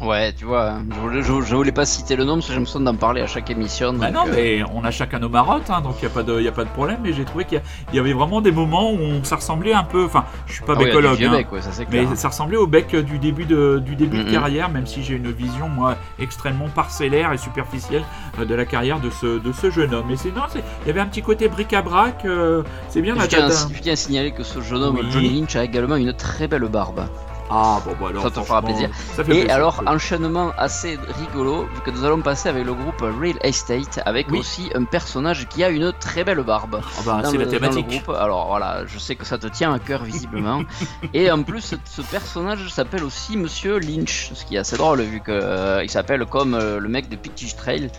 Ouais, 0.01 0.33
tu 0.33 0.47
vois, 0.47 0.77
je 0.91 0.99
voulais, 0.99 1.23
je, 1.23 1.41
je 1.43 1.55
voulais 1.55 1.73
pas 1.73 1.85
citer 1.85 2.17
le 2.17 2.25
nom 2.25 2.37
parce 2.37 2.47
que 2.47 2.53
j'ai 2.55 2.59
l'impression 2.59 2.81
d'en 2.81 2.95
parler 2.95 3.21
à 3.21 3.27
chaque 3.27 3.51
émission. 3.51 3.93
Bah 3.93 4.11
donc, 4.11 4.15
non, 4.29 4.33
euh, 4.33 4.35
mais 4.35 4.63
on 4.73 4.83
a 4.83 4.91
chacun 4.91 5.19
nos 5.19 5.29
marottes, 5.29 5.69
hein, 5.69 5.83
donc 5.83 5.97
il 6.01 6.07
n'y 6.07 6.11
a, 6.11 6.15
pas 6.15 6.23
de- 6.23 6.41
y 6.41 6.49
a 6.49 6.53
pas 6.53 6.65
de 6.65 6.71
problème. 6.71 7.01
Mais 7.03 7.13
j'ai 7.13 7.27
trouvé 7.27 7.45
qu'il 7.45 7.61
y, 7.93 7.97
y 7.97 7.99
avait 7.99 8.15
vraiment 8.15 8.41
des 8.41 8.51
moments 8.51 8.91
où 8.93 8.97
on, 8.99 9.23
ça 9.25 9.37
ressemblait 9.37 9.75
un 9.75 9.85
peu. 9.85 10.07
Enfin, 10.07 10.25
je 10.47 10.55
suis 10.55 10.63
pas 10.65 10.73
ah 10.75 10.83
bécologue, 10.83 11.23
hein, 11.23 11.33
bec, 11.33 11.53
ouais, 11.53 11.61
ça 11.61 11.69
mais 11.93 12.07
ça 12.17 12.29
ressemblait 12.29 12.57
au 12.57 12.67
bec 12.67 12.97
du 12.97 13.19
début 13.19 13.45
de, 13.45 13.79
du 13.85 13.95
début 13.95 14.25
de 14.25 14.31
carrière, 14.33 14.71
même 14.71 14.87
si 14.87 15.03
j'ai 15.05 15.17
une 15.17 15.31
vision 15.33 15.69
moi 15.69 15.97
extrêmement 16.19 16.69
parcellaire 16.75 17.35
et 17.35 17.39
superficielle 17.39 18.05
de 18.45 18.55
la 18.55 18.65
carrière 18.67 19.01
de 19.01 19.11
ce, 19.11 19.39
de 19.39 19.53
ce 19.53 19.71
jeune 19.71 19.95
homme. 19.95 20.07
Mais 20.09 20.17
c'est 20.17 20.31
non, 20.35 20.43
c'est- 20.49 20.63
il 20.85 20.89
y 20.89 20.91
avait 20.91 21.01
un 21.01 21.07
petit 21.07 21.23
côté 21.23 21.49
bric-à-brac. 21.49 22.25
euh, 22.25 22.63
c'est 22.89 23.03
bien 23.03 23.15
Je 23.19 23.27
tiens, 23.27 23.47
à, 23.47 23.49
tata. 23.49 23.69
je 23.75 23.81
tiens 23.81 23.93
à 23.93 23.97
signaler 23.97 24.33
que 24.33 24.43
ce 24.43 24.61
jeune 24.61 24.83
homme, 24.83 24.99
Oui. 25.01 25.07
Johnny 25.11 25.41
Lynch, 25.41 25.57
a 25.57 25.65
également 25.65 25.97
une 25.97 26.13
très 26.13 26.49
belle 26.49 26.65
barbe. 26.65 27.03
Ah 27.51 27.81
bon, 27.85 27.93
bah 28.01 28.09
alors 28.11 28.23
Ça 28.23 28.31
te 28.31 28.41
fera 28.41 28.63
plaisir. 28.63 28.89
ça 29.15 29.25
fait 29.25 29.33
Et 29.33 29.35
plaisir. 29.41 29.55
alors, 29.55 29.83
enchaînement 29.87 30.53
assez 30.57 30.99
rigolo, 31.19 31.65
vu 31.75 31.81
que 31.85 31.91
nous 31.91 32.05
allons 32.05 32.21
passer 32.21 32.49
avec 32.49 32.65
le 32.65 32.75
groupe 32.75 33.01
Real 33.01 33.37
Estate, 33.43 34.01
avec 34.07 34.31
Oui. 34.31 34.39
aussi 34.39 34.71
un 34.75 34.85
personnage 34.85 35.49
qui 35.49 35.65
a 35.65 35.69
une 35.71 35.93
très 35.93 36.25
belle 36.25 36.43
barbe. 36.43 36.81
Ah 36.83 37.03
bah, 37.05 37.21
c'est 37.25 37.37
la 37.39 37.45
dans 37.45 37.51
le 37.51 37.59
thématique. 37.59 37.87
groupe. 37.89 38.17
Alors 38.17 38.47
voilà, 38.49 38.87
je 38.87 38.99
sais 38.99 39.17
que 39.17 39.25
ça 39.25 39.39
te 39.39 39.47
tient 39.49 39.73
à 39.73 39.79
cœur 39.79 40.05
visiblement. 40.05 40.63
et 41.15 41.31
en 41.31 41.43
plus, 41.43 41.75
ce, 41.85 42.03
personnage 42.03 42.69
s'appelle 42.69 43.05
aussi 43.05 43.37
Monsieur 43.37 43.79
Lynch, 43.79 44.31
ce 44.35 44.45
qui 44.45 44.57
est 44.57 44.59
assez 44.59 44.77
drôle 44.77 45.01
vu 45.03 45.21
que 45.21 45.33
euh, 45.33 45.87
s'appelle 45.89 46.25
comme 46.27 46.55
euh, 46.55 46.79
le 46.79 46.89
mec 46.89 47.09
de 47.09 47.17
Pictish 47.17 47.57
Trail, 47.57 47.91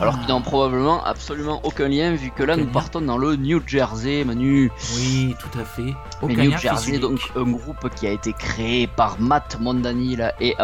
alors 0.00 0.18
qu'il 0.18 0.34
n'a 0.34 0.40
probablement 0.40 1.04
absolument 1.04 1.60
aucun 1.62 1.88
lien 1.88 2.12
vu 2.14 2.30
que 2.30 2.42
là 2.42 2.54
Aucun 2.54 2.64
nous 2.64 2.70
partons 2.70 3.00
dans 3.00 3.18
le 3.18 3.36
New 3.36 3.62
Jersey, 3.66 4.24
Manu. 4.24 4.70
Oui, 4.96 5.34
tout 5.38 5.58
à 5.58 5.64
fait. 5.64 5.94
Mais 6.22 6.34
Aucun 6.34 6.44
New 6.44 6.58
Jersey, 6.58 6.98
donc 6.98 7.20
un 7.36 7.44
groupe 7.44 7.88
qui 7.94 8.06
a 8.06 8.10
été 8.10 8.32
créé 8.32 8.86
par 8.96 9.20
Matt 9.20 9.58
Mondani 9.60 10.16
là, 10.16 10.32
et, 10.40 10.54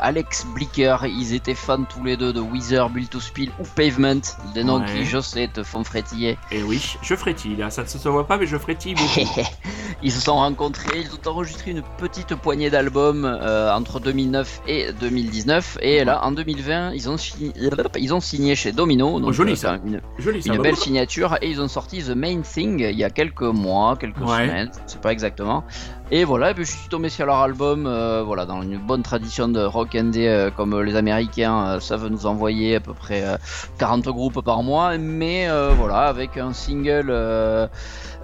Alex 0.00 0.46
Blicker. 0.54 0.96
Ils 1.04 1.34
étaient 1.34 1.54
fans 1.54 1.84
tous 1.84 2.04
les 2.04 2.16
deux 2.16 2.32
de 2.32 2.40
Weezer, 2.40 2.88
Build 2.90 3.08
to 3.10 3.20
Spill 3.20 3.50
ou 3.58 3.64
Pavement, 3.74 4.20
des 4.54 4.64
noms 4.64 4.80
Ouais. 4.80 4.86
qui, 4.86 5.04
je 5.04 5.20
sais, 5.20 5.48
te 5.48 5.62
font 5.62 5.84
frétiller. 5.84 6.38
Et 6.50 6.62
oui, 6.62 6.96
je 7.02 7.14
frétille 7.14 7.56
là, 7.56 7.70
ça 7.70 7.82
ne 7.82 7.86
se 7.88 8.08
voit 8.08 8.26
pas, 8.26 8.36
mais 8.38 8.46
je 8.46 8.56
frétille 8.56 8.94
beaucoup. 8.94 9.40
ils 10.02 10.12
se 10.12 10.20
sont 10.20 10.34
rencontrés, 10.36 11.00
ils 11.00 11.10
ont 11.12 11.30
enregistré 11.30 11.70
une 11.72 11.82
petite 11.98 12.34
poignée 12.34 12.70
d'albums 12.70 13.24
euh, 13.24 13.72
entre 13.72 14.00
2009 14.00 14.62
et 14.66 14.92
2019. 15.00 15.78
Et 15.82 16.04
là, 16.04 16.24
en 16.24 16.32
2020, 16.32 16.92
ils 16.92 17.08
ont, 17.08 17.16
signé, 17.16 17.52
ils 17.98 18.14
ont 18.14 18.20
signé 18.20 18.54
chez 18.56 18.72
Domino. 18.72 19.18
Donc, 19.20 19.28
Oh, 19.28 19.32
joli, 19.32 19.52
euh, 19.52 19.56
ça. 19.56 19.78
Une, 19.84 20.00
Joli 20.18 20.42
ça. 20.42 20.52
une 20.54 20.60
belle 20.62 20.76
signature 20.76 21.36
et 21.40 21.48
ils 21.50 21.60
ont 21.60 21.68
sorti 21.68 22.02
The 22.02 22.10
Main 22.10 22.40
Thing 22.42 22.80
il 22.80 22.98
y 22.98 23.04
a 23.04 23.10
quelques 23.10 23.42
mois, 23.42 23.96
quelques 23.96 24.18
Ouais. 24.18 24.46
semaines, 24.46 24.70
je 24.86 24.92
sais 24.92 24.98
pas 24.98 25.12
exactement. 25.12 25.64
Et 26.10 26.24
voilà, 26.24 26.50
et 26.50 26.54
puis 26.54 26.64
je 26.66 26.70
suis 26.72 26.88
tombé 26.88 27.08
sur 27.08 27.24
leur 27.26 27.36
album, 27.36 27.63
euh, 27.64 28.22
voilà, 28.24 28.44
dans 28.46 28.62
une 28.62 28.78
bonne 28.78 29.02
tradition 29.02 29.48
de 29.48 29.60
rock 29.64 29.94
indé 29.94 30.26
euh, 30.28 30.50
comme 30.50 30.80
les 30.82 30.96
Américains 30.96 31.66
euh, 31.66 31.80
savent 31.80 32.08
nous 32.08 32.26
envoyer 32.26 32.76
à 32.76 32.80
peu 32.80 32.92
près 32.94 33.22
euh, 33.24 33.36
40 33.78 34.04
groupes 34.08 34.40
par 34.44 34.62
mois, 34.62 34.96
mais 34.98 35.48
voilà, 35.76 36.00
avec 36.08 36.36
un 36.36 36.52
single, 36.52 37.10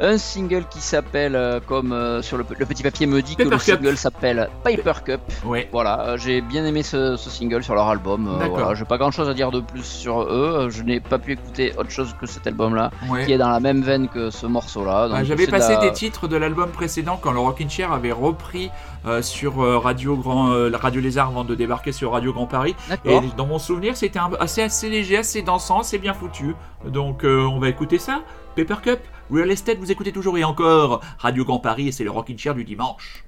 un 0.01 0.19
single 0.19 0.65
qui 0.71 0.81
s'appelle 0.81 1.61
comme 1.67 2.21
sur 2.23 2.37
le, 2.39 2.45
le 2.59 2.67
petit 2.67 2.83
papier 2.83 3.07
me 3.07 3.21
dit 3.23 3.37
que 3.37 3.43
Paper 3.45 3.51
le 3.57 3.59
Cup. 3.59 3.75
single 3.83 3.97
s'appelle 3.97 4.49
Paper 4.65 4.93
Cup. 5.05 5.21
Ouais. 5.45 5.69
Voilà, 5.73 6.17
j'ai 6.17 6.41
bien 6.41 6.65
aimé 6.65 6.83
ce, 6.83 7.17
ce 7.17 7.31
single 7.31 7.63
sur 7.63 7.75
leur 7.75 7.89
album. 7.89 8.29
voilà, 8.51 8.75
j'ai 8.75 8.85
pas 8.85 8.99
grand 8.99 9.11
chose 9.11 9.29
à 9.29 9.35
dire 9.35 9.51
de 9.51 9.61
plus 9.61 9.85
sur 9.85 10.23
eux. 10.23 10.69
Je 10.71 10.83
n'ai 10.83 11.01
pas 11.01 11.19
pu 11.19 11.33
écouter 11.33 11.73
autre 11.79 11.91
chose 11.91 12.15
que 12.21 12.27
cet 12.27 12.47
album-là, 12.47 12.91
ouais. 13.09 13.25
qui 13.27 13.33
est 13.33 13.39
dans 13.39 13.49
la 13.51 13.61
même 13.61 13.83
veine 13.83 14.09
que 14.09 14.31
ce 14.31 14.47
morceau-là. 14.47 15.09
Donc 15.09 15.25
J'avais 15.25 15.47
passé 15.47 15.75
la- 15.75 15.81
des 15.81 15.93
titres 15.93 16.29
de 16.29 16.37
l'album 16.37 16.71
précédent 16.71 17.19
quand 17.21 17.33
le 17.33 17.41
Rockin' 17.41 17.69
Chair 17.71 17.93
avait 17.93 18.13
repris 18.13 18.71
euh, 19.07 19.23
sur 19.23 19.61
euh, 19.63 19.79
Radio 19.79 20.17
Grand, 20.17 20.51
euh, 20.51 20.71
Radio 20.75 21.01
Lézard 21.01 21.29
avant 21.29 21.45
de 21.45 21.55
débarquer 21.55 21.93
sur 21.93 22.13
Radio 22.13 22.33
Grand 22.33 22.47
Paris. 22.47 22.75
Et 23.05 23.19
dans 23.37 23.47
mon 23.47 23.59
souvenir, 23.59 23.97
c'était 23.97 24.19
un- 24.19 24.31
assez, 24.41 24.63
assez 24.63 24.89
léger, 24.89 25.19
assez 25.19 25.43
dansant, 25.43 25.81
assez 25.81 25.99
bien 25.99 26.15
foutu. 26.15 26.55
Donc 26.87 27.25
euh, 27.25 27.43
on 27.45 27.59
va 27.59 27.69
écouter 27.69 27.99
ça. 27.99 28.23
Paper 28.57 28.77
Cup, 28.83 29.01
Real 29.31 29.51
Estate, 29.51 29.79
vous 29.79 29.91
écoutez 29.93 30.13
toujours 30.13 30.37
et 30.37 30.45
encore 30.45 31.01
Radio 31.19 31.45
Grand 31.45 31.61
Paris 31.61 31.89
et 31.89 31.93
c'est 31.93 32.05
le 32.05 32.11
Rockin' 32.11 32.37
Chair 32.37 32.55
du 32.55 32.65
dimanche. 32.65 33.25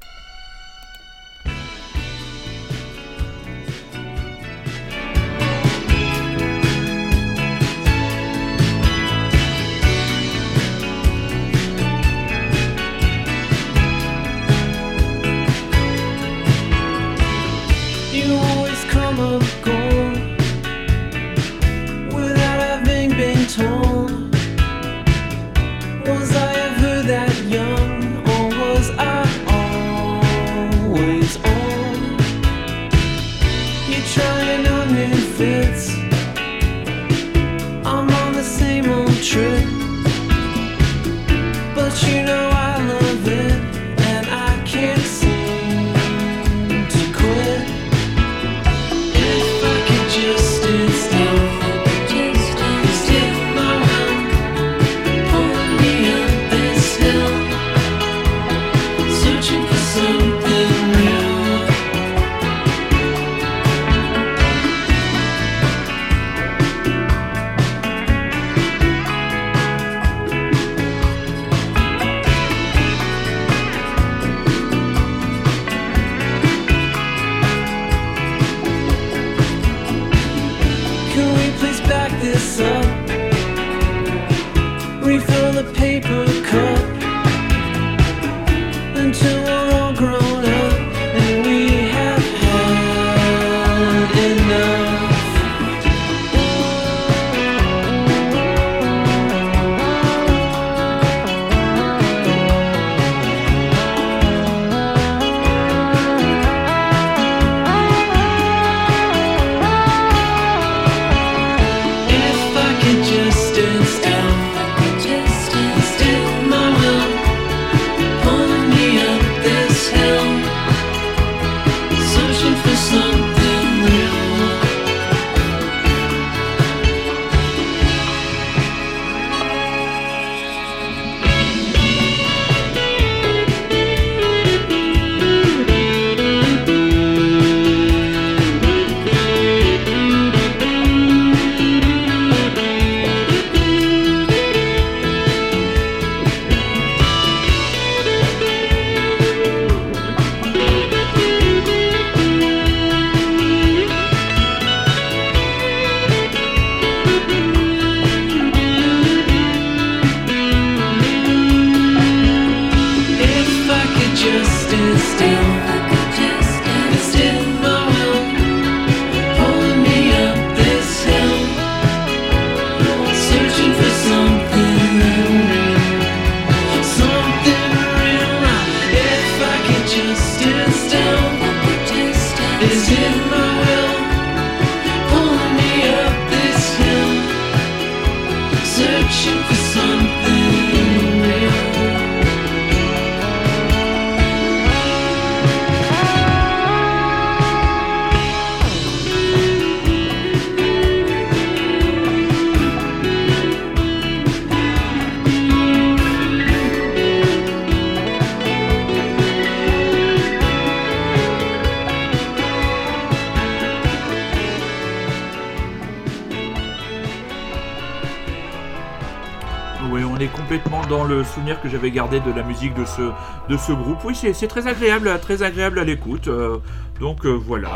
J'avais 221.83 221.91
gardé 221.95 222.21
de 222.21 222.31
la 222.33 222.45
musique 222.45 222.75
de 222.75 222.85
ce, 222.85 223.03
de 223.49 223.57
ce 223.57 223.73
groupe. 223.73 223.99
Oui, 224.05 224.15
c'est 224.15 224.47
très 224.47 224.69
agréable, 224.69 225.11
très 225.21 225.43
agréable 225.43 225.81
à 225.81 225.85
l'écoute. 225.85 226.29
euh, 226.29 226.59
donc 227.01 227.27
euh, 227.27 227.31
voilà. 227.33 227.69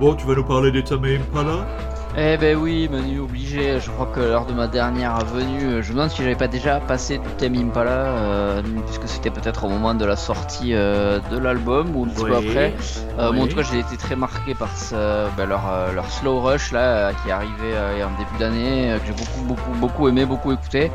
Bon, 0.00 0.14
tu 0.14 0.26
vas 0.26 0.34
nous 0.34 0.42
parler 0.44 0.72
des 0.72 0.82
Tame 0.82 1.04
Impala? 1.04 1.64
Eh 2.18 2.36
ben 2.36 2.58
oui, 2.58 2.88
Manu, 2.90 3.20
obligé. 3.20 3.78
Je 3.80 3.88
crois 3.90 4.06
que 4.14 4.20
lors 4.20 4.44
de 4.44 4.52
ma 4.52 4.66
dernière 4.66 5.16
venue, 5.24 5.82
je 5.82 5.92
me 5.92 5.96
demande 5.96 6.10
si 6.10 6.18
j'avais 6.18 6.34
pas 6.34 6.48
déjà 6.48 6.78
passé 6.80 7.16
du 7.18 7.28
thème 7.38 7.54
Impala, 7.54 7.90
euh, 7.90 8.62
puisque 8.86 9.08
c'était 9.08 9.30
peut-être 9.30 9.64
au 9.64 9.68
moment 9.70 9.94
de 9.94 10.04
la 10.04 10.16
sortie 10.16 10.74
euh, 10.74 11.20
de 11.30 11.38
l'album 11.38 11.94
ou 11.96 12.04
un 12.04 12.08
petit 12.08 12.24
peu 12.24 12.34
après. 12.34 12.74
Euh, 13.18 13.30
Oui. 13.30 13.36
bon, 13.36 13.42
en 13.44 13.46
tout 13.46 13.56
cas, 13.56 13.62
j'ai 13.62 13.78
été 13.78 13.96
très 13.96 14.16
marqué 14.16 14.54
par 14.54 14.76
ce- 14.76 15.30
ben, 15.36 15.46
leur, 15.48 15.62
leur 15.94 16.10
slow 16.10 16.40
rush 16.40 16.72
là, 16.72 17.12
qui 17.14 17.28
est 17.30 17.32
arrivé 17.32 17.70
en 18.04 18.10
début 18.18 18.38
d'année, 18.38 18.94
que 19.00 19.06
j'ai 19.06 19.12
beaucoup, 19.14 19.42
beaucoup, 19.46 19.70
beaucoup 19.80 20.08
aimé, 20.08 20.26
beaucoup 20.26 20.52
écouté. 20.52 20.90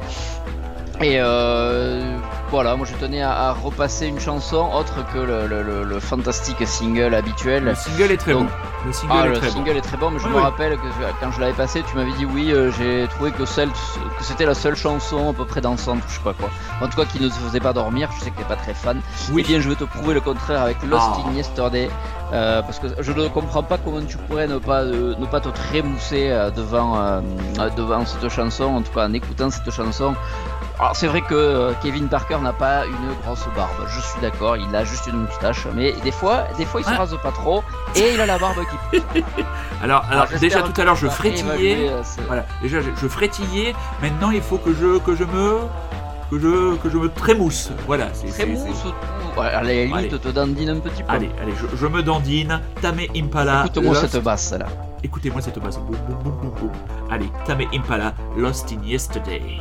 Et 0.99 1.17
euh, 1.19 2.17
voilà, 2.49 2.75
moi 2.75 2.87
je 2.89 2.93
tenais 2.97 3.21
à, 3.21 3.31
à 3.49 3.51
repasser 3.53 4.07
une 4.07 4.19
chanson 4.19 4.67
autre 4.73 4.93
que 5.13 5.19
le, 5.19 5.45
le- 5.45 5.61
le- 5.61 5.83
le 5.83 5.99
fantastique 5.99 6.65
single 6.67 7.13
habituel. 7.13 7.65
Le 7.65 7.75
single 7.75 8.11
est 8.11 8.17
très 8.17 8.33
Donc- 8.33 8.47
bon. 8.47 8.53
Le 8.85 8.93
single 8.93 9.13
Ah, 9.19 9.25
est 9.25 9.29
le 9.29 9.37
très 9.37 9.49
single 9.49 9.77
est 9.77 9.81
très 9.81 9.97
bon, 9.97 10.11
mais 10.11 10.19
je 10.19 10.25
Oui, 10.25 10.31
me 10.31 10.37
oui. 10.37 10.41
rappelle 10.43 10.75
que 10.77 10.87
quand 11.19 11.31
je 11.31 11.41
l'avais 11.41 11.53
passé, 11.53 11.83
tu 11.89 11.95
m'avais 11.97 12.13
dit 12.13 12.25
oui, 12.25 12.51
euh, 12.51 12.71
j'ai 12.77 13.07
trouvé 13.09 13.31
que, 13.31 13.43
celle, 13.45 13.69
que 13.69 14.23
c'était 14.23 14.45
la 14.45 14.53
seule 14.53 14.75
chanson 14.75 15.29
à 15.31 15.33
peu 15.33 15.45
près 15.45 15.61
dansante, 15.61 15.99
je 16.07 16.13
sais 16.13 16.19
pas 16.23 16.33
quoi. 16.33 16.49
En 16.81 16.87
tout 16.87 16.95
cas, 16.95 17.05
qui 17.05 17.19
ne 17.21 17.27
te 17.27 17.33
faisait 17.33 17.59
pas 17.59 17.73
dormir, 17.73 18.09
je 18.17 18.23
sais 18.23 18.31
que 18.31 18.37
t'es 18.37 18.43
pas 18.45 18.55
très 18.55 18.73
fan. 18.73 18.97
bon. 18.97 19.33
Oui. 19.35 19.43
Eh 19.45 19.51
bien, 19.51 19.59
je 19.61 19.67
vais 19.69 19.75
te 19.75 19.83
prouver 19.83 20.13
le 20.13 20.21
contraire 20.21 20.61
avec 20.61 20.81
Lost 20.83 21.09
Ah. 21.15 21.27
in 21.27 21.33
Yesterday, 21.33 21.89
euh, 22.31 22.61
parce 22.61 22.79
que 22.79 22.87
je 22.99 23.11
ne 23.11 23.27
comprends 23.27 23.63
pas 23.63 23.77
comment 23.77 24.01
tu 24.07 24.15
pourrais 24.17 24.47
ne 24.47 24.57
pas, 24.57 24.83
euh, 24.83 25.15
ne 25.19 25.25
pas 25.25 25.41
te 25.41 25.49
trémousser 25.49 26.29
euh, 26.29 26.49
devant, 26.51 26.97
devant 27.75 28.05
cette 28.05 28.29
chanson, 28.29 28.63
en 28.65 28.81
tout 28.83 28.93
cas 28.93 29.05
en 29.07 29.13
écoutant 29.13 29.49
cette 29.49 29.69
chanson. 29.71 30.13
Alors 30.79 30.95
c'est 30.95 31.07
vrai 31.07 31.21
que 31.21 31.33
euh, 31.33 31.73
Kevin 31.81 32.07
Parker 32.07 32.37
n'a 32.39 32.53
pas 32.53 32.85
une 32.85 33.13
grosse 33.23 33.47
barbe, 33.55 33.71
je 33.87 33.99
suis 33.99 34.21
d'accord, 34.21 34.57
il 34.57 34.75
a 34.75 34.83
juste 34.83 35.07
une 35.07 35.23
moustache, 35.23 35.65
mais 35.75 35.93
des 36.03 36.11
fois, 36.11 36.43
des 36.55 36.65
fois 36.65 36.81
il 36.81 36.83
se 36.83 36.91
Ah. 36.91 36.97
rase 36.97 37.17
pas 37.23 37.31
trop 37.31 37.63
et 37.95 38.13
il 38.13 38.21
a 38.21 38.27
la 38.27 38.37
barbe 38.37 38.57
qui 38.91 38.99
pousse. 38.99 39.23
Alors, 39.83 40.05
alors 40.11 40.27
déjà 40.39 40.61
tout 40.61 40.79
à 40.79 40.83
l'heure, 40.83 40.95
je 40.95 41.07
frétillais. 41.07 41.89
euh, 41.89 42.01
Voilà, 42.27 42.45
déjà 42.61 42.81
je, 42.81 42.89
je 42.95 43.07
frétillais. 43.07 43.73
Maintenant, 44.03 44.29
il 44.31 44.41
faut 44.41 44.57
que 44.59 44.71
je 44.73 44.97
que 44.99 45.15
je 45.15 45.23
me 45.23 45.59
que 46.29 46.39
je 46.39 46.75
que 46.77 46.89
je 46.91 46.97
me 46.97 47.09
trémousse. 47.09 47.71
Voilà, 47.87 48.07
Trémousse 48.07 48.61
ou- 49.35 49.41
à 49.41 49.61
la 49.63 49.71
limite, 49.71 49.95
Allez. 49.95 50.09
te 50.09 50.29
dandine 50.29 50.69
un 50.69 50.79
petit 50.79 51.01
peu. 51.03 51.11
Allez, 51.11 51.29
allez, 51.41 51.53
je, 51.55 51.75
je 51.77 51.87
me 51.87 52.01
dandine. 52.03 52.59
Tame 52.81 53.01
Impala. 53.15 53.65
Écoute-moi 53.65 53.95
cette 53.95 54.23
basse 54.23 54.51
là. 54.53 54.65
Écoutez-moi 55.03 55.41
cette 55.41 55.59
basse. 55.59 55.77
Boum, 55.79 55.95
boum, 56.07 56.17
boum, 56.23 56.33
boum, 56.41 56.51
boum. 56.59 56.71
Allez, 57.11 57.29
Tame 57.45 57.65
Impala, 57.73 58.13
Lost 58.35 58.71
in 58.73 58.83
Yesterday. 58.83 59.59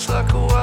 sucker. 0.00 0.59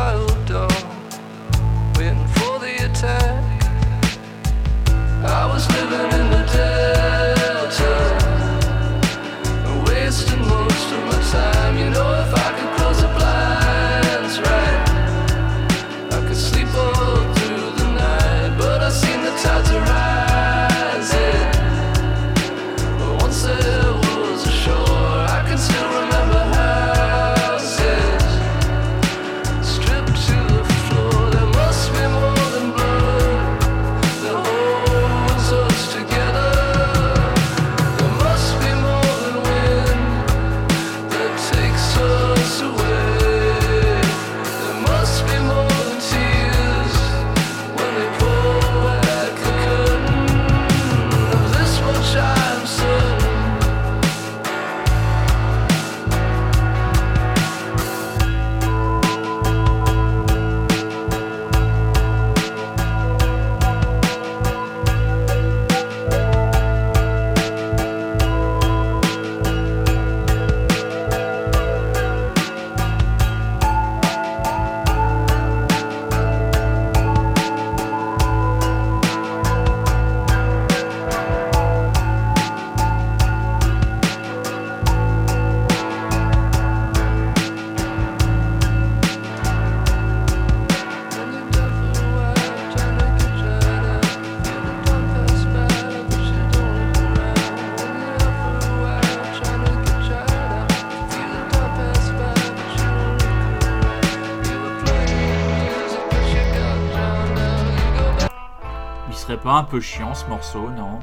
Serait 109.27 109.37
pas 109.37 109.51
un 109.51 109.63
peu 109.63 109.79
chiant 109.79 110.13
ce 110.13 110.25
morceau, 110.27 110.69
non 110.77 110.99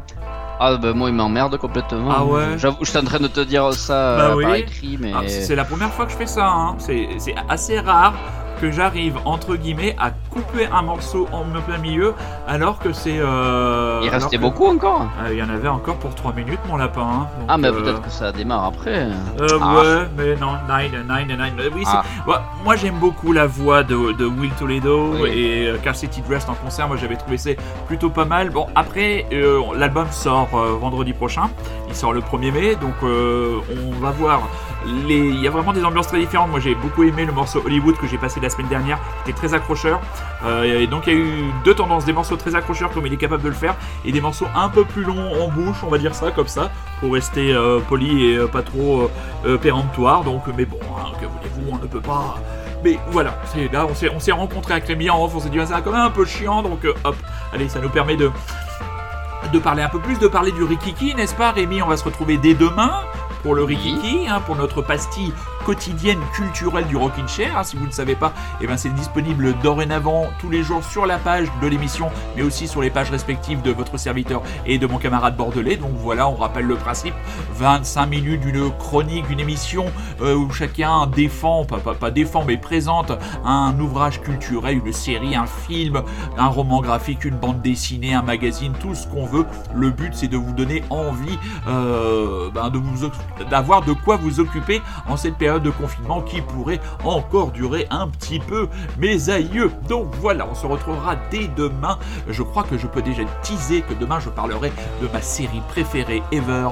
Ah 0.61 0.77
bah 0.77 0.93
moi 0.95 1.09
il 1.11 1.14
m'emmerde 1.14 1.57
complètement. 1.59 2.11
Ah 2.11 2.25
ouais 2.25 2.57
J'avoue, 2.59 2.79
j'étais 2.85 2.99
en 2.99 3.05
train 3.05 3.20
de 3.20 3.29
te 3.29 3.41
dire 3.41 3.72
ça 3.75 4.16
Bah 4.16 4.25
euh, 4.31 4.35
oui. 4.37 4.45
par 4.45 4.55
écrit, 4.55 4.97
mais 5.01 5.12
Ah, 5.14 5.22
C'est 5.29 5.55
la 5.55 5.64
première 5.64 5.93
fois 5.93 6.07
que 6.07 6.12
je 6.12 6.16
fais 6.16 6.27
ça, 6.27 6.47
hein. 6.47 6.77
c'est 6.79 7.35
assez 7.49 7.81
rare 7.81 8.14
que 8.61 8.71
j'arrive 8.71 9.17
entre 9.25 9.57
guillemets 9.57 9.95
à 9.99 10.11
couper 10.31 10.67
un 10.73 10.83
morceau 10.83 11.29
en 11.33 11.45
plein 11.61 11.79
milieu 11.79 12.15
alors 12.49 12.79
que 12.79 12.93
c'est... 12.93 13.19
euh, 13.19 14.01
il 14.03 14.09
restait 14.09 14.37
que- 14.37 14.43
beaucoup 14.43 14.67
encore. 14.67 15.07
Euh, 15.25 15.33
Il 15.33 15.39
y 15.39 15.43
en 15.43 15.49
avait 15.49 15.69
encore 15.69 15.97
pour 15.97 16.15
3 16.15 16.33
minutes 16.33 16.59
mon 16.69 16.77
lapin. 16.77 17.03
hein. 17.03 17.27
Donc, 17.39 17.47
Ah 17.49 17.59
mais 17.59 17.69
euh, 17.69 17.73
peut-être 17.73 18.03
que 18.03 18.11
ça 18.11 18.33
démarre 18.33 18.65
après. 18.65 19.09
Euh, 19.41 19.59
Ah. 19.61 19.75
Ouais, 19.77 20.09
mais 20.17 20.37
non, 20.37 20.53
9, 20.69 20.93
9, 21.07 21.29
9. 21.57 21.71
Oui, 21.75 21.83
c'est- 21.85 21.91
Ah. 21.95 22.03
Ouais, 22.29 22.35
moi 22.65 22.77
j'aime 22.77 22.97
beaucoup 22.99 23.33
la 23.33 23.47
voix 23.47 23.83
de, 23.83 24.13
de 24.13 24.25
Will 24.27 24.51
Toledo 24.59 25.13
Oui. 25.21 25.31
et 25.31 25.69
euh, 25.69 25.77
Car 25.83 25.95
City 25.95 26.21
Dressed 26.29 26.49
en 26.51 26.55
concert. 26.55 26.89
Moi 26.89 26.97
j'avais 26.97 27.17
trouvé 27.17 27.39
ça 27.39 27.51
plutôt 27.87 28.11
pas 28.11 28.25
mal. 28.25 28.51
Bon, 28.51 28.67
après, 28.75 29.27
euh, 29.33 29.61
l'album 29.77 30.07
sort 30.11 30.49
euh, 30.55 30.77
vendredi 30.81 31.13
prochain. 31.13 31.51
Il 31.89 31.95
sort 31.95 32.13
le 32.13 32.21
1er 32.21 32.51
mai, 32.53 32.75
donc 32.77 32.95
euh, 33.03 33.59
on 33.71 34.01
va 34.01 34.11
voir. 34.11 34.43
Il 34.87 35.41
y 35.41 35.47
a 35.47 35.51
vraiment 35.51 35.72
des 35.72 35.85
ambiances 35.85 36.09
très 36.09 36.18
différentes. 36.18 36.51
Moi 36.51 36.61
j'ai 36.61 36.74
beaucoup 36.74 37.03
aimé 37.05 37.24
le 37.24 37.32
morceau 37.32 37.62
Hollywood 37.64 37.97
que 37.97 38.07
j'ai 38.07 38.18
passé 38.18 38.41
la 38.41 38.51
semaine 38.51 38.68
dernière, 38.68 38.99
qui 39.24 39.30
était 39.30 39.39
très 39.39 39.55
accrocheur. 39.55 40.01
Euh, 40.45 40.80
et 40.80 40.87
donc 40.87 41.07
il 41.07 41.12
y 41.12 41.16
a 41.16 41.18
eu 41.18 41.53
deux 41.64 41.74
tendances, 41.74 42.05
des 42.05 42.12
morceaux 42.12 42.37
très 42.37 42.55
accrocheurs 42.55 42.91
comme 42.91 43.07
il 43.07 43.12
est 43.12 43.18
capable 43.18 43.43
de 43.43 43.49
le 43.49 43.55
faire, 43.55 43.76
et 44.05 44.12
des 44.12 44.20
morceaux 44.20 44.47
un 44.55 44.68
peu 44.68 44.85
plus 44.85 45.05
longs 45.05 45.43
en 45.43 45.49
bouche, 45.49 45.78
on 45.82 45.89
va 45.89 45.99
dire 45.99 46.14
ça 46.14 46.30
comme 46.30 46.49
ça, 46.49 46.70
pour 47.01 47.12
rester 47.14 47.53
euh, 47.53 47.80
poli 47.80 48.26
et 48.26 48.37
euh, 48.37 48.47
pas 48.47 48.62
trop 48.62 49.11
péremptoire. 49.61 50.24
Donc, 50.24 50.43
mais 50.57 50.64
bon, 50.64 50.78
hein, 50.97 51.12
que 51.20 51.26
voulez-vous, 51.26 51.72
on 51.72 51.76
ne 51.76 51.87
peut 51.87 52.01
pas. 52.01 52.37
Mais 52.82 52.99
voilà, 53.11 53.39
c'est 53.47 53.72
là, 53.72 53.87
on 53.89 53.95
s'est, 53.95 54.11
on 54.14 54.20
s'est 54.20 54.32
rencontré 54.32 54.74
avec 54.74 54.87
Rémi 54.87 55.09
en 55.09 55.24
off, 55.24 55.32
on 55.35 55.41
s'est 55.41 55.49
dit, 55.49 55.59
ah, 55.61 55.66
ça 55.66 55.74
va 55.74 55.80
quand 55.80 55.93
même 55.93 56.01
un 56.01 56.11
peu 56.11 56.24
chiant, 56.24 56.62
donc 56.62 56.87
hop, 57.05 57.16
allez, 57.53 57.68
ça 57.68 57.80
nous 57.80 57.89
permet 57.89 58.16
de 58.16 58.30
de 59.53 59.59
parler 59.59 59.82
un 59.82 59.89
peu 59.89 59.99
plus, 59.99 60.18
de 60.18 60.26
parler 60.26 60.53
du 60.53 60.64
Rikiki, 60.64 61.14
n'est-ce 61.14 61.35
pas 61.35 61.51
Rémi? 61.53 61.82
On 61.82 61.87
va 61.87 61.99
se 61.99 62.05
retrouver 62.05 62.39
dès 62.39 62.55
demain 62.55 63.03
pour 63.45 63.55
le 63.55 63.62
Rikiki, 63.62 64.26
hein, 64.26 64.40
pour 64.40 64.57
notre 64.57 64.80
pastille 64.80 65.32
quotidienne 65.65 66.21
culturelle 66.35 66.87
du 66.87 66.97
Rockin' 66.97 67.27
Chair. 67.27 67.57
hein. 67.57 67.65
si 67.65 67.77
vous 67.77 67.87
ne 67.87 67.93
savez 67.93 68.15
pas, 68.15 68.33
eh 68.61 68.67
ben, 68.67 68.77
c'est 68.77 68.93
disponible 68.95 69.55
dorénavant 69.62 70.27
tous 70.39 70.51
les 70.51 70.62
jours 70.62 70.85
sur 70.85 71.07
la 71.07 71.19
page 71.19 71.49
de 71.62 71.67
l'émission, 71.67 72.11
mais 72.37 72.43
aussi 72.43 72.69
sur 72.69 72.83
les 72.83 72.91
pages 72.91 73.11
respectives 73.11 73.62
de 73.62 73.71
votre 73.71 73.97
serviteur 73.97 74.43
et 74.67 74.79
de 74.79 74.87
mon 74.87 74.99
camarade 74.99 75.37
bordelais. 75.37 75.77
Donc 75.77 75.93
voilà, 75.95 76.29
on 76.29 76.35
rappelle 76.35 76.67
le 76.67 76.77
principe 76.77 77.15
25 77.55 78.07
minutes 78.07 78.41
d'une 78.43 78.71
chronique, 78.79 79.27
d'une 79.27 79.41
émission 79.41 79.87
euh, 80.21 80.35
où 80.35 80.51
chacun 80.51 81.07
défend, 81.07 81.65
pas, 81.65 82.11
défend, 82.11 82.45
mais 82.45 82.59
présente 82.59 83.12
un 83.45 83.75
ouvrage 83.81 84.21
culturel, 84.21 84.81
une 84.85 84.93
série, 84.93 85.35
un 85.35 85.47
film, 85.47 86.03
un 86.37 86.47
roman 86.49 86.81
graphique, 86.81 87.25
une 87.25 87.37
bande 87.37 87.62
dessinée, 87.62 88.15
un 88.15 88.23
magazine, 88.23 88.75
tout 88.81 88.95
ce 88.95 89.07
qu'on 89.07 89.27
veut. 89.27 89.47
Le 89.75 89.91
but, 89.91 90.15
c'est 90.15 90.29
de 90.29 90.37
vous 90.37 90.53
donner 90.53 90.85
envie 90.91 91.39
euh, 91.69 92.51
ben, 92.55 92.71
d'avoir 93.51 93.83
de 93.83 93.93
quoi 93.93 94.17
vous 94.17 94.41
occuper 94.41 94.83
en 95.09 95.17
cette 95.17 95.37
période 95.37 95.54
de 95.59 95.71
confinement 95.71 96.21
qui 96.23 96.41
pourrait 96.41 96.81
encore 97.05 97.51
durer 97.51 97.87
un 97.91 98.09
petit 98.09 98.39
peu, 98.39 98.69
mes 98.99 99.31
aïeux. 99.31 99.71
Donc 99.89 100.09
voilà, 100.21 100.47
on 100.51 100.55
se 100.55 100.67
retrouvera 100.67 101.17
dès 101.31 101.49
demain. 101.57 101.99
Je 102.29 102.43
crois 102.43 102.63
que 102.65 102.77
je 102.79 102.87
peux 102.87 103.03
déjà 103.03 103.23
teaser 103.43 103.83
que 103.83 103.95
demain 103.95 104.21
je 104.21 104.29
parlerai 104.31 104.73
de 105.03 105.09
ma 105.13 105.21
série 105.23 105.63
préférée 105.69 106.23
ever, 106.33 106.69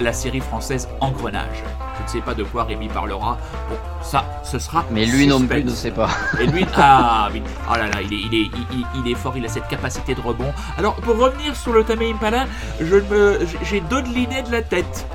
la 0.00 0.12
série 0.12 0.40
française 0.40 0.88
Engrenage. 1.00 1.62
Je 1.98 2.02
ne 2.04 2.08
sais 2.08 2.20
pas 2.20 2.34
de 2.34 2.42
quoi 2.42 2.64
Rémi 2.64 2.88
parlera. 2.88 3.36
Bon, 3.68 3.76
ça, 4.02 4.24
ce 4.42 4.58
sera. 4.58 4.84
Mais 4.90 5.04
lui 5.04 5.26
non 5.26 5.40
plus 5.40 5.62
ne 5.62 5.70
sait 5.70 5.90
pas. 5.90 6.08
Et 6.40 6.46
lui, 6.46 6.66
ah, 6.76 7.28
oui. 7.32 7.42
oh 7.70 7.74
là 7.74 7.86
là, 7.86 8.00
il 8.02 8.12
est, 8.12 8.16
il, 8.16 8.34
est, 8.34 8.50
il, 8.72 8.78
il- 8.78 8.86
il 9.04 9.12
est 9.12 9.14
fort, 9.14 9.34
il 9.36 9.44
a 9.44 9.48
cette 9.48 9.68
capacité 9.68 10.14
de 10.14 10.20
rebond. 10.20 10.52
Alors, 10.78 10.94
pour 10.96 11.16
revenir 11.18 11.54
sur 11.54 11.72
le 11.72 11.84
Tame 11.84 12.02
Impala, 12.02 12.46
j'ai 12.80 13.80
dodeliné 13.82 14.42
de 14.42 14.50
la 14.50 14.62
tête. 14.62 15.06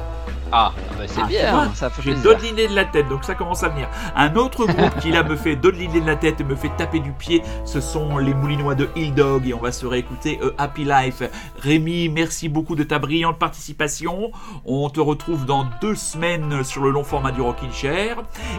Ah, 0.51 0.71
bah 0.97 1.03
c'est 1.07 1.21
Ah, 1.21 1.27
bien, 1.27 1.73
ça 1.75 1.89
fait 1.89 2.01
J'ai 2.01 2.15
dodeliné 2.15 2.67
de 2.67 2.75
la 2.75 2.85
tête, 2.85 3.09
donc 3.09 3.23
ça 3.23 3.35
commence 3.35 3.63
à 3.63 3.69
venir. 3.69 3.89
Un 4.15 4.35
autre 4.35 4.65
groupe 4.65 4.99
qui 4.99 5.11
là 5.11 5.23
me 5.23 5.35
fait 5.35 5.55
dodeliner 5.55 5.99
de 5.99 6.05
la 6.05 6.15
tête 6.15 6.39
et 6.39 6.43
me 6.43 6.55
fait 6.55 6.71
taper 6.77 6.99
du 6.99 7.11
pied, 7.11 7.41
ce 7.65 7.81
sont 7.81 8.17
les 8.17 8.33
Moulinois 8.33 8.75
de 8.75 8.89
Hill 8.95 9.13
Dog 9.13 9.47
et 9.47 9.53
on 9.53 9.59
va 9.59 9.71
se 9.71 9.85
réécouter 9.85 10.39
euh, 10.41 10.53
Happy 10.57 10.85
Life. 10.85 11.23
Rémi, 11.59 12.09
merci 12.09 12.47
beaucoup 12.49 12.75
de 12.75 12.83
ta 12.83 12.99
brillante 12.99 13.37
participation. 13.37 14.31
On 14.65 14.89
te 14.89 14.99
retrouve 14.99 15.45
dans 15.45 15.65
deux 15.81 15.95
semaines 15.95 16.63
sur 16.63 16.83
le 16.83 16.91
long 16.91 17.03
format 17.03 17.31
du 17.31 17.41
Rockin' 17.41 17.71
Chair 17.71 18.17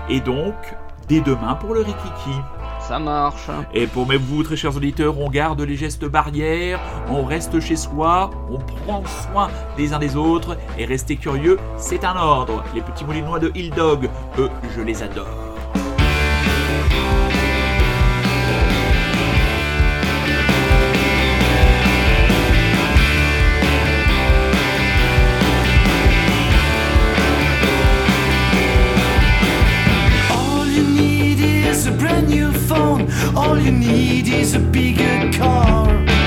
et 0.09 0.21
donc 0.21 0.55
dès 1.09 1.21
demain 1.21 1.55
pour 1.55 1.75
le 1.75 1.81
Rikiki. 1.81 2.37
Ça 2.89 2.99
marche. 2.99 3.51
Et 3.75 3.87
pour 3.87 4.07
mes 4.09 4.17
vous, 4.17 4.43
très 4.43 4.57
chers 4.57 4.75
auditeurs, 4.75 5.21
on 5.21 5.29
garde 5.29 5.61
les 5.61 5.77
gestes 5.77 6.07
barrières, 6.07 6.81
on 7.11 7.23
reste 7.23 7.61
chez 7.61 7.77
soi, 7.77 8.31
on 8.51 8.57
prend 8.61 9.03
soin 9.05 9.51
des 9.77 9.93
uns 9.93 9.99
des 9.99 10.17
autres, 10.17 10.57
et 10.79 10.87
restez 10.87 11.17
curieux, 11.17 11.59
c'est 11.77 12.03
un 12.07 12.17
ordre. 12.17 12.65
Les 12.75 12.81
petits 12.81 13.05
moulinois 13.05 13.41
de 13.41 13.53
Hill 13.55 13.73
Dog, 13.73 14.09
eux, 14.39 14.49
je 14.75 14.81
les 14.81 15.03
adore. 15.03 15.27
brand 31.99 32.29
new 32.29 32.53
phone. 32.53 33.11
All 33.35 33.59
you 33.59 33.73
need 33.73 34.29
is 34.29 34.55
a 34.55 34.61
bigger 34.61 35.31
car. 35.37 36.18